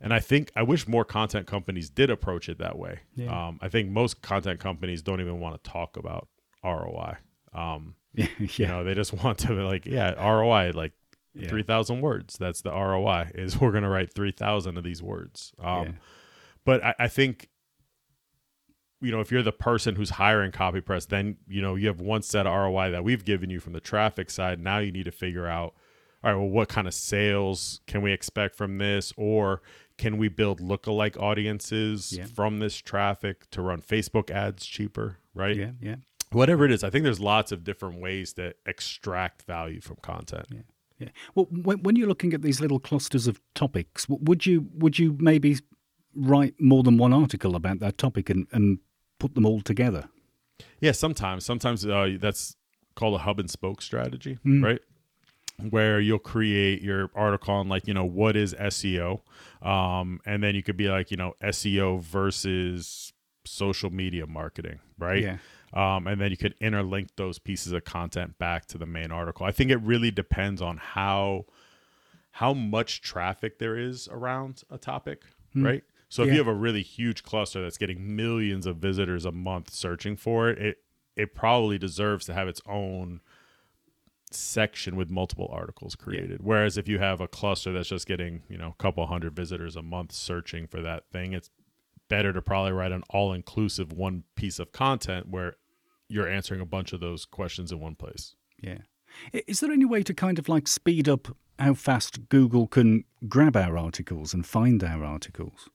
and 0.00 0.12
I 0.12 0.20
think 0.20 0.50
I 0.54 0.62
wish 0.62 0.86
more 0.86 1.04
content 1.04 1.46
companies 1.46 1.88
did 1.88 2.10
approach 2.10 2.48
it 2.48 2.58
that 2.58 2.78
way. 2.78 3.00
Yeah. 3.14 3.48
Um, 3.48 3.58
I 3.62 3.68
think 3.68 3.88
most 3.90 4.20
content 4.20 4.60
companies 4.60 5.00
don't 5.02 5.20
even 5.20 5.40
want 5.40 5.62
to 5.62 5.70
talk 5.70 5.96
about 5.96 6.28
ROI. 6.64 7.16
Um, 7.54 7.94
yeah. 8.14 8.26
you 8.38 8.66
know, 8.66 8.84
they 8.84 8.94
just 8.94 9.12
want 9.14 9.38
to 9.38 9.48
be 9.48 9.54
like, 9.62 9.86
yeah, 9.86 10.12
ROI, 10.22 10.72
like 10.74 10.92
Yeah. 11.34 11.48
three 11.48 11.62
thousand 11.62 12.00
words. 12.02 12.36
That's 12.38 12.60
the 12.62 12.72
ROI. 12.72 13.30
Is 13.34 13.60
we're 13.60 13.72
gonna 13.72 13.88
write 13.90 14.12
three 14.12 14.32
thousand 14.32 14.76
of 14.76 14.84
these 14.84 15.02
words. 15.02 15.52
Um, 15.58 15.84
Yeah. 15.86 15.92
But 16.64 16.84
I, 16.84 16.94
I 16.98 17.08
think, 17.08 17.48
you 19.00 19.10
know, 19.12 19.20
if 19.20 19.30
you're 19.30 19.42
the 19.42 19.52
person 19.52 19.94
who's 19.96 20.10
hiring 20.10 20.52
CopyPress, 20.52 21.08
then 21.08 21.36
you 21.46 21.60
know 21.62 21.74
you 21.74 21.86
have 21.88 22.00
one 22.00 22.22
set 22.22 22.46
of 22.46 22.52
ROI 22.54 22.90
that 22.92 23.04
we've 23.04 23.24
given 23.24 23.50
you 23.50 23.60
from 23.60 23.72
the 23.72 23.80
traffic 23.80 24.30
side. 24.30 24.58
Now 24.60 24.78
you 24.78 24.90
need 24.92 25.04
to 25.04 25.12
figure 25.12 25.46
out, 25.46 25.74
all 26.24 26.32
right, 26.32 26.34
well, 26.34 26.48
what 26.48 26.68
kind 26.68 26.86
of 26.86 26.94
sales 26.94 27.80
can 27.86 28.00
we 28.02 28.12
expect 28.12 28.56
from 28.56 28.78
this, 28.78 29.12
or 29.16 29.60
can 29.98 30.16
we 30.18 30.28
build 30.28 30.60
lookalike 30.60 31.16
audiences 31.20 32.12
Yeah. 32.16 32.24
from 32.24 32.58
this 32.58 32.76
traffic 32.78 33.48
to 33.50 33.62
run 33.62 33.80
Facebook 33.80 34.30
ads 34.30 34.64
cheaper, 34.66 35.18
right? 35.34 35.56
yeah, 35.56 35.70
yeah, 35.80 35.96
whatever 36.32 36.64
it 36.64 36.72
is 36.72 36.82
i 36.82 36.90
think 36.90 37.04
there's 37.04 37.20
lots 37.20 37.52
of 37.52 37.62
different 37.62 38.00
ways 38.00 38.32
to 38.32 38.52
extract 38.66 39.42
value 39.42 39.80
from 39.80 39.96
content 40.02 40.44
yeah, 40.50 40.60
yeah. 40.98 41.08
Well, 41.36 41.46
when, 41.50 41.82
when 41.84 41.94
you're 41.96 42.08
looking 42.08 42.34
at 42.34 42.42
these 42.42 42.60
little 42.60 42.80
clusters 42.80 43.26
of 43.28 43.40
topics, 43.54 44.06
would 44.08 44.44
you 44.44 44.66
would 44.74 44.98
you 44.98 45.16
maybe 45.20 45.58
write 46.14 46.54
more 46.58 46.82
than 46.82 46.96
one 46.98 47.12
article 47.12 47.54
about 47.54 47.78
that 47.80 47.96
topic 47.98 48.28
and, 48.30 48.46
and 48.52 48.78
put 49.18 49.34
them 49.34 49.46
all 49.46 49.60
together? 49.60 50.08
yeah 50.80 50.92
sometimes 50.92 51.44
sometimes 51.44 51.84
uh, 51.86 52.16
that's 52.20 52.56
called 52.94 53.14
a 53.14 53.18
hub 53.18 53.38
and 53.38 53.50
spoke 53.50 53.82
strategy 53.82 54.38
Mm. 54.44 54.62
right 54.64 54.80
where 55.70 56.00
you'll 56.00 56.18
create 56.18 56.82
your 56.82 57.10
article 57.14 57.54
on 57.54 57.68
like 57.68 57.86
you 57.86 57.94
know 57.94 58.04
what 58.04 58.36
is 58.36 58.52
seo 58.54 59.20
um, 59.62 60.20
and 60.26 60.42
then 60.42 60.54
you 60.54 60.62
could 60.62 60.76
be 60.76 60.88
like 60.88 61.10
you 61.10 61.16
know 61.16 61.34
seo 61.44 62.00
versus 62.00 63.12
social 63.44 63.90
media 63.90 64.26
marketing, 64.26 64.80
right? 64.98 65.22
Yeah. 65.22 65.36
Um, 65.72 66.08
and 66.08 66.20
then 66.20 66.32
you 66.32 66.36
could 66.36 66.58
interlink 66.58 67.10
those 67.16 67.38
pieces 67.38 67.72
of 67.72 67.84
content 67.84 68.38
back 68.38 68.66
to 68.66 68.78
the 68.78 68.86
main 68.86 69.12
article. 69.12 69.46
I 69.46 69.52
think 69.52 69.70
it 69.70 69.76
really 69.76 70.10
depends 70.10 70.60
on 70.60 70.78
how 70.78 71.44
how 72.32 72.52
much 72.54 73.00
traffic 73.02 73.58
there 73.60 73.78
is 73.78 74.08
around 74.10 74.62
a 74.68 74.78
topic, 74.78 75.22
right? 75.54 75.84
So 76.08 76.22
if 76.22 76.28
Hmm. 76.28 76.32
You 76.34 76.38
have 76.38 76.48
a 76.48 76.54
really 76.54 76.82
huge 76.82 77.22
cluster 77.22 77.62
that's 77.62 77.78
getting 77.78 78.14
millions 78.16 78.66
of 78.66 78.76
visitors 78.76 79.24
a 79.24 79.32
month 79.32 79.70
searching 79.70 80.16
for 80.16 80.48
it, 80.48 80.58
it 80.58 80.76
it 81.16 81.34
probably 81.34 81.78
deserves 81.78 82.26
to 82.26 82.34
have 82.34 82.46
its 82.46 82.60
own 82.66 83.20
section 84.30 84.96
with 84.96 85.08
multiple 85.08 85.48
articles 85.52 85.94
created. 85.94 86.42
Whereas 86.42 86.76
if 86.76 86.88
you 86.88 86.98
have 86.98 87.20
a 87.20 87.28
cluster 87.28 87.72
that's 87.72 87.88
just 87.88 88.06
getting, 88.06 88.42
you 88.48 88.58
know, 88.58 88.68
a 88.78 88.82
couple 88.82 89.06
hundred 89.06 89.34
visitors 89.34 89.76
a 89.76 89.82
month 89.82 90.12
searching 90.12 90.66
for 90.66 90.82
that 90.82 91.04
thing, 91.10 91.32
it's 91.32 91.48
better 92.08 92.32
to 92.32 92.42
probably 92.42 92.72
write 92.72 92.92
an 92.92 93.02
all-inclusive 93.10 93.92
one 93.92 94.24
piece 94.34 94.58
of 94.58 94.72
content 94.72 95.28
where 95.28 95.54
you're 96.08 96.28
answering 96.28 96.60
a 96.60 96.66
bunch 96.66 96.92
of 96.92 97.00
those 97.00 97.24
questions 97.24 97.72
in 97.72 97.80
one 97.80 97.94
place. 97.94 98.34
Yeah. 98.60 98.78
Is 99.32 99.60
there 99.60 99.72
any 99.72 99.84
way 99.84 100.02
to 100.02 100.12
kind 100.12 100.38
of 100.38 100.48
like 100.48 100.68
speed 100.68 101.08
up 101.08 101.28
how 101.58 101.74
fast 101.74 102.28
Google 102.28 102.66
can 102.66 103.04
grab 103.28 103.56
our 103.56 103.78
articles 103.78 104.34
and 104.34 104.44
find 104.44 104.84
our 104.84 105.04
articles? 105.04 105.70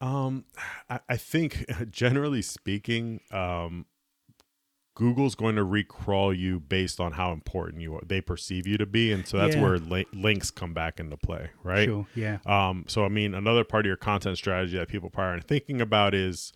Um, 0.00 0.44
I, 0.90 1.00
I 1.08 1.16
think 1.16 1.64
generally 1.90 2.42
speaking, 2.42 3.20
um, 3.30 3.86
Google's 4.94 5.34
going 5.34 5.56
to 5.56 5.64
recrawl 5.64 6.36
you 6.36 6.60
based 6.60 7.00
on 7.00 7.12
how 7.12 7.32
important 7.32 7.80
you 7.80 7.94
are, 7.94 8.02
they 8.04 8.20
perceive 8.20 8.66
you 8.66 8.76
to 8.76 8.84
be, 8.86 9.12
and 9.12 9.26
so 9.26 9.38
that's 9.38 9.54
Yeah. 9.54 9.62
where 9.62 9.78
li- 9.78 10.06
links 10.12 10.50
come 10.50 10.74
back 10.74 11.00
into 11.00 11.16
play, 11.16 11.50
right? 11.62 11.86
Sure. 11.86 12.06
Yeah. 12.14 12.38
Um, 12.44 12.84
so 12.86 13.04
I 13.04 13.08
mean, 13.08 13.34
another 13.34 13.64
part 13.64 13.86
of 13.86 13.88
your 13.88 13.96
content 13.96 14.36
strategy 14.36 14.76
that 14.76 14.88
people 14.88 15.08
probably 15.08 15.30
aren't 15.30 15.44
thinking 15.48 15.80
about 15.80 16.12
is 16.14 16.52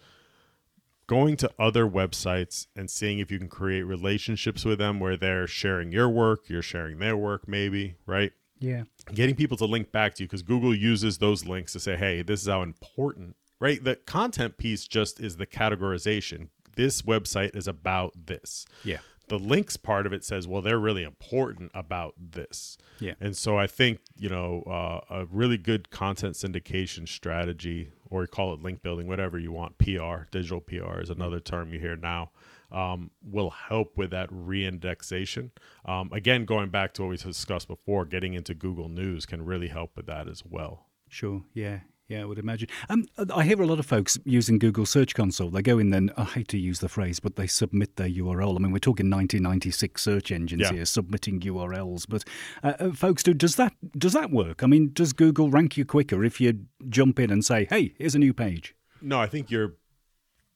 going 1.07 1.37
to 1.37 1.51
other 1.59 1.87
websites 1.89 2.67
and 2.77 2.91
seeing 2.91 3.19
if 3.19 3.31
you 3.31 3.39
can 3.39 3.49
create 3.49 3.83
relationships 3.83 4.65
with 4.65 4.79
them 4.79 4.99
where 5.01 5.17
they're 5.17 5.47
sharing 5.47 5.93
your 5.93 6.09
work, 6.09 6.49
you're 6.49 6.63
sharing 6.63 6.99
their 6.99 7.17
work, 7.17 7.47
maybe, 7.47 7.95
right? 8.07 8.33
Yeah. 8.65 8.85
getting 9.15 9.35
people 9.35 9.57
to 9.59 9.67
link 9.67 9.93
back 9.93 10.15
to 10.15 10.23
you 10.23 10.29
because 10.29 10.43
Google 10.43 10.75
uses 10.75 11.19
those 11.19 11.45
links 11.45 11.73
to 11.75 11.81
say, 11.81 11.97
hey, 11.97 12.23
this 12.23 12.41
is 12.43 12.49
how 12.49 12.63
important, 12.63 13.37
right? 13.61 13.83
The 13.83 13.97
content 13.97 14.57
piece 14.57 14.87
just 14.89 15.21
is 15.21 15.37
the 15.37 15.47
categorization. 15.47 16.49
This 16.77 17.03
website 17.03 17.55
is 17.55 17.69
about 17.69 18.27
this. 18.27 18.67
Yeah. 18.85 18.99
The 19.29 19.39
links 19.39 19.77
part 19.79 20.07
of 20.07 20.13
it 20.13 20.23
says, 20.25 20.47
well, 20.47 20.61
they're 20.61 20.79
really 20.79 21.03
important 21.03 21.71
about 21.75 22.15
this. 22.19 22.77
Yeah. 23.01 23.15
And 23.21 23.35
so 23.37 23.57
I 23.59 23.67
think, 23.67 24.01
you 24.17 24.29
know, 24.29 24.63
uh, 24.67 25.01
a 25.15 25.25
really 25.27 25.57
good 25.57 25.91
content 25.91 26.35
syndication 26.35 27.09
strategy, 27.09 27.91
or 28.11 28.23
you 28.23 28.27
call 28.27 28.53
it 28.53 28.63
link 28.63 28.83
building, 28.83 29.07
whatever 29.09 29.39
you 29.39 29.51
want, 29.51 29.79
PR, 29.79 30.25
digital 30.31 30.61
PR 30.61 31.01
is 31.01 31.09
another 31.09 31.41
term 31.41 31.73
you 31.73 31.81
hear 31.81 31.97
now, 31.97 32.33
um, 32.73 33.11
will 33.23 33.51
help 33.51 33.97
with 33.97 34.11
that 34.11 34.31
reindexation. 34.31 35.51
Um, 35.85 36.11
again, 36.13 36.45
going 36.45 36.71
back 36.71 36.95
to 36.95 37.03
what 37.03 37.09
we 37.11 37.17
discussed 37.17 37.69
before, 37.69 38.05
getting 38.05 38.35
into 38.35 38.55
Google 38.55 38.89
News 38.89 39.27
can 39.27 39.45
really 39.45 39.69
help 39.69 39.93
with 39.97 40.07
that 40.07 40.29
as 40.29 40.43
well. 40.45 40.87
Sure. 41.09 41.45
Yeah. 41.55 41.81
Yeah, 42.07 42.21
I 42.21 42.25
would 42.27 42.39
imagine. 42.39 42.69
Um, 42.91 43.07
I 43.35 43.45
hear 43.45 43.63
a 43.63 43.67
lot 43.67 43.79
of 43.79 43.87
folks 43.87 44.19
using 44.27 44.59
Google 44.59 44.85
Search 44.85 45.15
Console. 45.15 45.49
They 45.49 45.63
go 45.63 45.79
in 45.79 45.89
then, 45.89 46.11
I 46.19 46.25
hate 46.25 46.49
to 46.49 46.59
use 46.59 46.81
the 46.81 46.89
phrase, 46.89 47.19
but 47.19 47.37
they 47.37 47.47
submit 47.47 47.97
their 47.97 48.11
URL. 48.11 48.57
I 48.57 48.59
mean, 48.59 48.73
we're 48.73 48.79
talking 48.79 49.09
1996 49.09 50.03
search 50.03 50.31
engines 50.31 50.61
Yeah. 50.65 50.73
here 50.73 50.85
submitting 50.85 51.41
URLs. 51.41 52.05
But 52.07 52.25
uh, 52.63 52.75
uh, 52.79 52.93
folks, 52.93 53.23
do 53.23 53.33
does 53.33 53.57
that 53.57 53.73
does 53.97 54.13
that 54.13 54.31
work? 54.31 54.63
I 54.63 54.67
mean, 54.67 54.91
does 54.93 55.15
Google 55.15 55.49
rank 55.51 55.79
you 55.79 55.87
quicker 55.87 56.23
if 56.25 56.43
you 56.43 56.67
jump 56.91 57.19
in 57.19 57.31
and 57.31 57.43
say, 57.43 57.67
"Hey, 57.71 57.95
here's 57.99 58.15
a 58.15 58.19
new 58.19 58.35
page"? 58.35 58.75
No, 59.01 59.19
I 59.19 59.27
think 59.27 59.51
you're. 59.51 59.77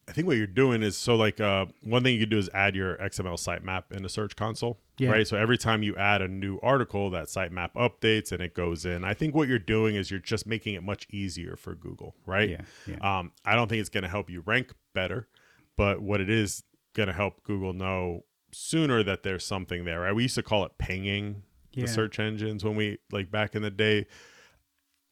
I 0.09 0.13
think 0.13 0.27
what 0.27 0.37
you're 0.39 0.47
doing 0.47 0.83
is 0.83 0.97
so 0.97 1.17
like 1.17 1.39
uh, 1.39 1.67
one 1.83 2.03
thing 2.03 2.15
you 2.15 2.21
could 2.21 2.31
do 2.31 2.39
is 2.39 2.49
add 2.55 2.75
your 2.75 2.97
XML 2.97 3.35
sitemap 3.39 3.93
in 3.93 4.03
the 4.03 4.09
Search 4.09 4.35
Console, 4.37 4.81
Yeah. 4.99 5.11
right? 5.11 5.27
So 5.29 5.37
every 5.37 5.59
time 5.59 5.83
you 5.83 5.95
add 5.97 6.23
a 6.23 6.29
new 6.29 6.59
article, 6.63 7.11
that 7.11 7.27
sitemap 7.27 7.73
updates 7.75 8.33
and 8.33 8.41
it 8.41 8.55
goes 8.55 8.87
in. 8.87 9.05
I 9.05 9.13
think 9.13 9.35
what 9.35 9.49
you're 9.49 9.59
doing 9.59 9.97
is 9.97 10.11
you're 10.11 10.19
just 10.21 10.47
making 10.47 10.75
it 10.75 10.83
much 10.83 11.07
easier 11.11 11.57
for 11.57 11.75
Google, 11.75 12.15
right? 12.25 12.49
Yeah, 12.49 12.61
yeah. 12.87 13.19
Um, 13.19 13.33
I 13.45 13.55
don't 13.55 13.69
think 13.69 13.81
it's 13.81 13.91
going 13.91 14.05
to 14.05 14.09
help 14.09 14.31
you 14.31 14.43
rank 14.47 14.73
better, 14.95 15.29
but 15.77 16.01
what 16.01 16.21
it 16.23 16.31
is 16.31 16.65
going 16.95 17.09
to 17.09 17.13
help 17.13 17.43
Google 17.45 17.75
know 17.75 18.25
sooner 18.51 19.03
that 19.03 19.23
there's 19.25 19.45
something 19.45 19.85
there. 19.85 20.01
Right? 20.01 20.15
We 20.15 20.23
used 20.23 20.37
to 20.37 20.43
call 20.43 20.65
it 20.65 20.73
pinging 20.79 21.43
Yeah. 21.75 21.83
the 21.85 21.89
search 21.93 22.19
engines 22.19 22.65
when 22.65 22.77
we 22.77 22.97
like 23.13 23.31
back 23.31 23.55
in 23.55 23.61
the 23.61 23.71
day. 23.71 24.07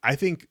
I 0.03 0.17
think 0.17 0.47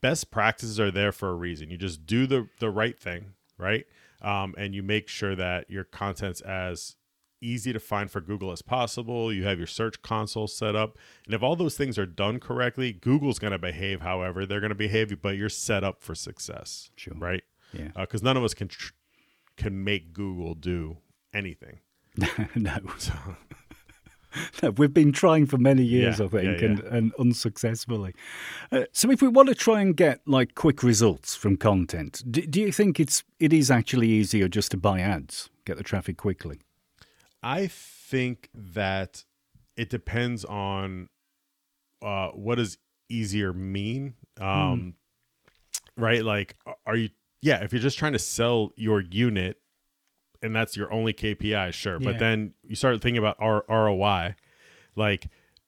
best 0.00 0.30
practices 0.30 0.78
are 0.78 0.92
there 0.92 1.10
for 1.10 1.30
a 1.30 1.34
reason. 1.34 1.68
You 1.70 1.76
just 1.78 2.06
do 2.06 2.26
the 2.28 2.48
the 2.60 2.70
right 2.70 2.98
thing, 2.98 3.32
right? 3.58 3.84
Um, 4.22 4.54
and 4.56 4.74
you 4.74 4.82
make 4.82 5.08
sure 5.08 5.36
that 5.36 5.70
your 5.70 5.84
content's 5.84 6.40
as 6.40 6.96
easy 7.40 7.72
to 7.72 7.78
find 7.78 8.10
for 8.10 8.20
Google 8.20 8.50
as 8.50 8.62
possible. 8.62 9.32
You 9.32 9.44
have 9.44 9.58
your 9.58 9.66
search 9.68 10.02
console 10.02 10.48
set 10.48 10.74
up, 10.74 10.98
and 11.24 11.34
if 11.34 11.42
all 11.42 11.54
those 11.54 11.76
things 11.76 11.96
are 11.98 12.06
done 12.06 12.40
correctly, 12.40 12.92
Google's 12.92 13.38
going 13.38 13.52
to 13.52 13.58
behave 13.58 14.00
however 14.00 14.44
they're 14.44 14.58
going 14.60 14.70
to 14.70 14.74
behave, 14.74 15.20
but 15.22 15.36
you're 15.36 15.48
set 15.48 15.84
up 15.84 16.00
for 16.02 16.14
success, 16.16 16.90
Sure. 16.96 17.14
right? 17.16 17.44
Yeah. 17.72 17.90
Because 17.94 18.22
none 18.22 18.36
of 18.36 18.42
us 18.42 18.54
can 18.54 18.66
tr- 18.68 18.92
can 19.56 19.84
make 19.84 20.12
Google 20.12 20.54
do 20.54 20.96
anything. 21.34 21.78
no. 22.56 22.78
no, 24.62 24.70
we've 24.70 24.92
been 24.92 25.12
trying 25.12 25.46
for 25.46 25.58
many 25.58 25.82
years, 25.82 26.18
Yeah, 26.18 26.26
I 26.26 26.28
think, 26.28 26.60
yeah, 26.60 26.66
And, 26.66 26.80
and 26.80 27.12
unsuccessfully. 27.18 28.14
Uh, 28.70 28.84
so, 28.92 29.10
if 29.10 29.22
we 29.22 29.28
want 29.28 29.48
to 29.48 29.54
try 29.54 29.80
and 29.80 29.96
get 29.96 30.20
like 30.26 30.54
quick 30.54 30.82
results 30.82 31.34
from 31.34 31.56
content, 31.56 32.22
do, 32.30 32.42
do 32.42 32.60
you 32.60 32.72
think 32.72 33.00
it's 33.00 33.24
it 33.38 33.52
is 33.52 33.70
actually 33.70 34.08
easier 34.08 34.48
just 34.48 34.70
to 34.72 34.76
buy 34.76 35.00
ads, 35.00 35.50
get 35.64 35.76
the 35.76 35.82
traffic 35.82 36.16
quickly? 36.16 36.60
I 37.42 37.68
think 37.68 38.48
that 38.54 39.24
it 39.76 39.90
depends 39.90 40.44
on 40.44 41.08
uh, 42.02 42.28
what 42.28 42.56
does 42.56 42.78
easier 43.08 43.52
mean. 43.52 44.14
Um, 44.40 44.94
Right? 45.96 46.24
Like, 46.24 46.56
are 46.86 46.96
you, 46.96 47.10
yeah, 47.42 47.62
if 47.64 47.72
you're 47.72 47.82
just 47.82 47.98
trying 47.98 48.12
to 48.12 48.18
sell 48.18 48.72
your 48.76 49.00
unit 49.00 49.60
and 50.42 50.54
that's 50.54 50.76
your 50.76 50.92
only 50.92 51.12
KPI, 51.12 51.72
sure. 51.72 51.98
Yeah. 52.00 52.12
But 52.12 52.18
then 52.18 52.54
you 52.62 52.76
start 52.76 53.00
thinking 53.00 53.18
about 53.18 53.36
R- 53.38 53.64
ROI, 53.68 54.34
like 54.96 55.26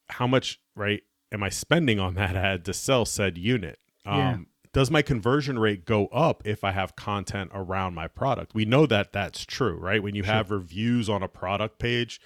how 0.09 0.27
much, 0.27 0.61
right, 0.75 1.03
am 1.33 1.43
I 1.43 1.49
spending 1.49 1.99
on 2.01 2.15
that 2.15 2.37
ad 2.37 2.65
to 2.67 2.73
sell 2.73 3.05
said 3.05 3.39
unit? 3.39 3.79
Um, 4.07 4.19
Yeah. 4.19 4.39
Does 4.73 4.89
my 4.89 5.03
conversion 5.03 5.59
rate 5.59 5.85
go 5.85 6.07
up 6.09 6.47
if 6.47 6.63
I 6.63 6.71
have 6.71 6.95
content 6.95 7.51
around 7.53 7.95
my 7.95 8.07
product? 8.07 8.55
We 8.55 8.65
know 8.65 8.87
that 8.87 9.13
that's 9.13 9.45
true, 9.45 9.77
right? 9.77 10.01
When 10.01 10.15
you 10.15 10.23
have 10.23 10.53
reviews 10.53 11.09
on 11.09 11.25
a 11.25 11.29
product 11.29 11.81
page, 11.81 12.21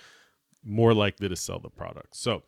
more 0.63 0.93
likely 0.93 1.27
to 1.31 1.37
sell 1.37 1.59
the 1.59 1.71
product. 1.71 2.15
So 2.17 2.43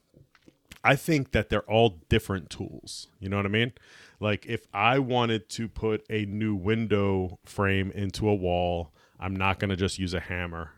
I 0.85 0.97
think 0.97 1.33
that 1.33 1.49
they're 1.49 1.63
all 1.63 1.99
different 2.11 2.51
tools. 2.51 3.09
You 3.21 3.31
know 3.31 3.39
what 3.39 3.47
I 3.47 3.49
mean? 3.49 3.73
Like 4.21 4.45
if 4.45 4.67
I 4.75 4.99
wanted 4.99 5.49
to 5.51 5.67
put 5.67 6.05
a 6.11 6.27
new 6.27 6.55
window 6.55 7.39
frame 7.47 7.91
into 7.93 8.29
a 8.29 8.35
wall, 8.35 8.93
I'm 9.19 9.35
not 9.35 9.59
going 9.59 9.71
to 9.71 9.77
just 9.77 9.99
use 9.99 10.15
a 10.15 10.21
hammer 10.21 10.71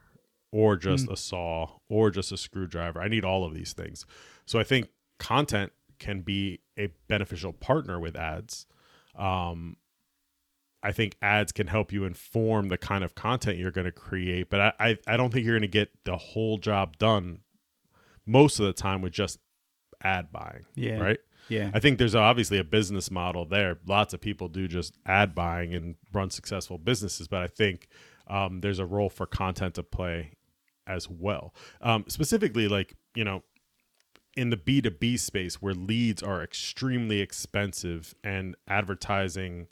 or 0.51 0.77
just 0.77 1.09
a 1.11 1.16
saw 1.16 1.68
or 1.88 2.11
just 2.11 2.33
a 2.33 2.37
screwdriver. 2.37 3.01
I 3.01 3.09
need 3.09 3.24
all 3.24 3.44
of 3.44 3.55
these 3.55 3.72
things. 3.72 4.07
So 4.46 4.59
I 4.59 4.64
think 4.64 4.88
content 5.18 5.72
can 5.98 6.22
be 6.22 6.61
a 6.79 6.88
beneficial 7.09 7.53
partner 7.53 7.98
with 8.01 8.16
ads. 8.16 8.66
Um, 9.16 9.77
I 10.83 10.92
think 10.92 11.16
ads 11.20 11.53
can 11.53 11.66
help 11.66 11.92
you 11.92 12.05
inform 12.05 12.68
the 12.68 12.79
kind 12.79 13.03
of 13.03 13.14
content 13.14 13.59
you're 13.59 13.72
going 13.72 13.85
to 13.85 13.92
create, 13.92 14.48
but 14.48 14.61
I, 14.61 14.72
I, 14.79 14.98
I 15.07 15.16
don't 15.16 15.33
think 15.33 15.44
you're 15.44 15.57
going 15.59 15.62
to 15.62 15.68
get 15.68 15.90
the 16.05 16.16
whole 16.16 16.57
job 16.57 16.96
done 16.98 17.40
most 18.24 18.61
of 18.61 18.66
the 18.66 18.72
time 18.72 19.03
with 19.03 19.12
just 19.12 19.38
ad 20.03 20.31
buying. 20.31 20.64
Yeah. 20.74 21.01
Right. 21.01 21.18
Yeah. 21.48 21.70
I 21.74 21.81
think 21.81 21.98
there's 21.98 22.14
obviously 22.14 22.59
a 22.59 22.64
business 22.64 23.11
model 23.11 23.44
there. 23.44 23.79
Lots 23.87 24.14
of 24.14 24.20
people 24.20 24.48
do 24.48 24.68
just 24.68 24.94
ad 25.05 25.35
buying 25.35 25.74
and 25.74 25.96
run 26.12 26.31
successful 26.31 26.79
businesses, 26.79 27.27
but 27.27 27.42
I 27.42 27.48
think 27.48 27.88
um, 28.28 28.60
there's 28.60 28.78
a 28.78 28.86
role 28.86 29.08
for 29.10 29.26
content 29.26 29.74
to 29.74 29.82
play 29.82 30.32
as 30.86 31.08
well. 31.08 31.54
Um, 31.80 32.04
specifically, 32.08 32.68
like, 32.68 32.94
you 33.14 33.24
know, 33.24 33.42
in 34.36 34.50
the 34.50 34.56
B2B 34.56 35.18
space 35.18 35.60
where 35.60 35.74
leads 35.74 36.22
are 36.22 36.42
extremely 36.42 37.20
expensive 37.20 38.14
and 38.22 38.54
advertising 38.68 39.66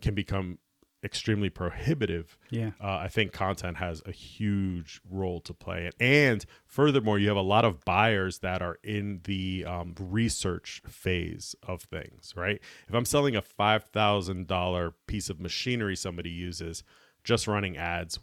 can 0.00 0.14
become 0.14 0.58
extremely 1.04 1.48
prohibitive, 1.48 2.36
Yeah. 2.50 2.72
uh, 2.82 2.96
I 2.96 3.06
think 3.06 3.30
content 3.32 3.76
has 3.76 4.02
a 4.04 4.10
huge 4.10 5.00
role 5.08 5.40
to 5.42 5.54
play. 5.54 5.90
And 6.00 6.44
furthermore, 6.66 7.20
you 7.20 7.28
have 7.28 7.36
a 7.36 7.40
lot 7.40 7.64
of 7.64 7.84
buyers 7.84 8.40
that 8.40 8.60
are 8.62 8.78
in 8.82 9.20
the 9.22 9.64
um, 9.64 9.94
research 10.00 10.82
phase 10.88 11.54
of 11.62 11.82
things, 11.82 12.34
right? 12.36 12.60
If 12.88 12.94
I'm 12.94 13.04
selling 13.04 13.36
a 13.36 13.42
$5,000 13.42 14.92
piece 15.06 15.30
of 15.30 15.40
machinery 15.40 15.94
somebody 15.96 16.30
uses, 16.30 16.82
just 17.28 17.46
running 17.46 17.76
ads 17.76 18.18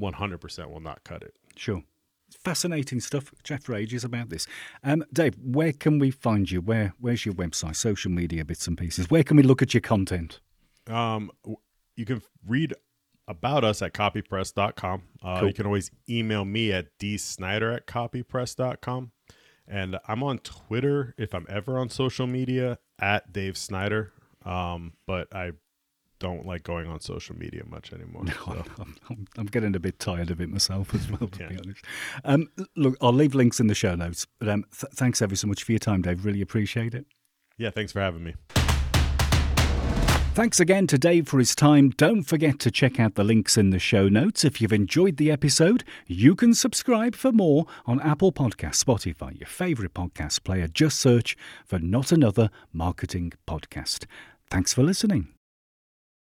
100% 0.00 0.70
will 0.70 0.78
not 0.80 1.02
cut 1.02 1.22
it. 1.22 1.34
Sure. 1.56 1.82
Fascinating 2.44 3.00
stuff. 3.00 3.32
Jeff 3.42 3.64
for 3.64 3.74
ages 3.74 4.04
about 4.04 4.28
this. 4.28 4.46
Um, 4.84 5.04
Dave, 5.12 5.34
where 5.42 5.72
can 5.72 5.98
we 5.98 6.12
find 6.12 6.48
you? 6.50 6.60
Where 6.60 6.94
Where's 7.00 7.26
your 7.26 7.34
website? 7.34 7.74
Social 7.74 8.12
media 8.12 8.44
bits 8.44 8.66
and 8.68 8.78
pieces. 8.78 9.10
Where 9.10 9.24
can 9.24 9.36
we 9.36 9.42
look 9.42 9.60
at 9.60 9.74
your 9.74 9.80
content? 9.80 10.40
Um, 10.86 11.32
you 11.96 12.04
can 12.04 12.22
read 12.46 12.74
about 13.26 13.64
us 13.64 13.82
at 13.82 13.92
copypress.com. 13.92 15.02
Uh, 15.22 15.38
Cool. 15.40 15.48
You 15.48 15.54
can 15.54 15.66
always 15.66 15.90
email 16.08 16.44
me 16.44 16.72
at 16.72 16.96
dsnyder 16.98 17.74
at 17.74 17.86
copypress.com. 17.86 19.10
And 19.66 19.98
I'm 20.06 20.22
on 20.22 20.38
Twitter 20.38 21.14
if 21.18 21.34
I'm 21.34 21.46
ever 21.48 21.78
on 21.78 21.88
social 21.88 22.26
media 22.28 22.78
at 23.00 23.32
Dave 23.32 23.56
Snyder. 23.56 24.12
Um, 24.44 24.92
but 25.06 25.34
I 25.34 25.52
don't 26.24 26.46
like 26.46 26.62
going 26.62 26.88
on 26.88 26.98
social 27.00 27.36
media 27.36 27.62
much 27.66 27.92
anymore. 27.92 28.24
so. 28.46 28.64
I'm, 29.10 29.26
I'm, 29.36 29.44
getting 29.44 29.76
a 29.76 29.78
bit 29.78 29.98
tired 29.98 30.30
of 30.30 30.40
it 30.40 30.48
myself 30.48 30.94
as 30.94 31.10
well, 31.10 31.28
to 31.28 31.48
be 31.48 31.58
honest. 31.58 31.84
Um, 32.24 32.48
look, 32.76 32.96
I'll 33.02 33.12
leave 33.12 33.34
links 33.34 33.60
in 33.60 33.66
the 33.66 33.74
show 33.74 33.94
notes. 33.94 34.26
But 34.38 34.48
um, 34.48 34.64
th- 34.80 34.90
thanks 34.94 35.20
ever 35.20 35.36
so 35.36 35.46
much 35.46 35.62
for 35.64 35.72
your 35.72 35.80
time, 35.80 36.00
Dave. 36.00 36.24
Really 36.24 36.40
appreciate 36.40 36.94
it. 36.94 37.04
Yeah, 37.58 37.68
thanks 37.68 37.92
for 37.92 38.00
having 38.00 38.24
me. 38.24 38.36
Thanks 40.32 40.60
again 40.60 40.86
to 40.86 40.96
Dave 40.96 41.28
for 41.28 41.38
his 41.38 41.54
time. 41.54 41.90
Don't 41.90 42.22
forget 42.22 42.58
to 42.60 42.70
check 42.70 42.98
out 42.98 43.16
the 43.16 43.22
links 43.22 43.58
in 43.58 43.68
the 43.68 43.78
show 43.78 44.08
notes. 44.08 44.46
If 44.46 44.62
you've 44.62 44.72
enjoyed 44.72 45.18
the 45.18 45.30
episode, 45.30 45.84
you 46.06 46.34
can 46.34 46.54
subscribe 46.54 47.14
for 47.14 47.32
more 47.32 47.66
on 47.84 48.00
Apple 48.00 48.32
Podcasts, 48.32 48.82
Spotify, 48.82 49.38
your 49.38 49.46
favourite 49.46 49.92
podcast 49.92 50.42
player. 50.42 50.68
Just 50.68 50.98
search 50.98 51.36
for 51.66 51.78
Not 51.78 52.12
Another 52.12 52.48
Marketing 52.72 53.34
Podcast. 53.46 54.06
Thanks 54.50 54.72
for 54.72 54.82
listening. 54.82 55.33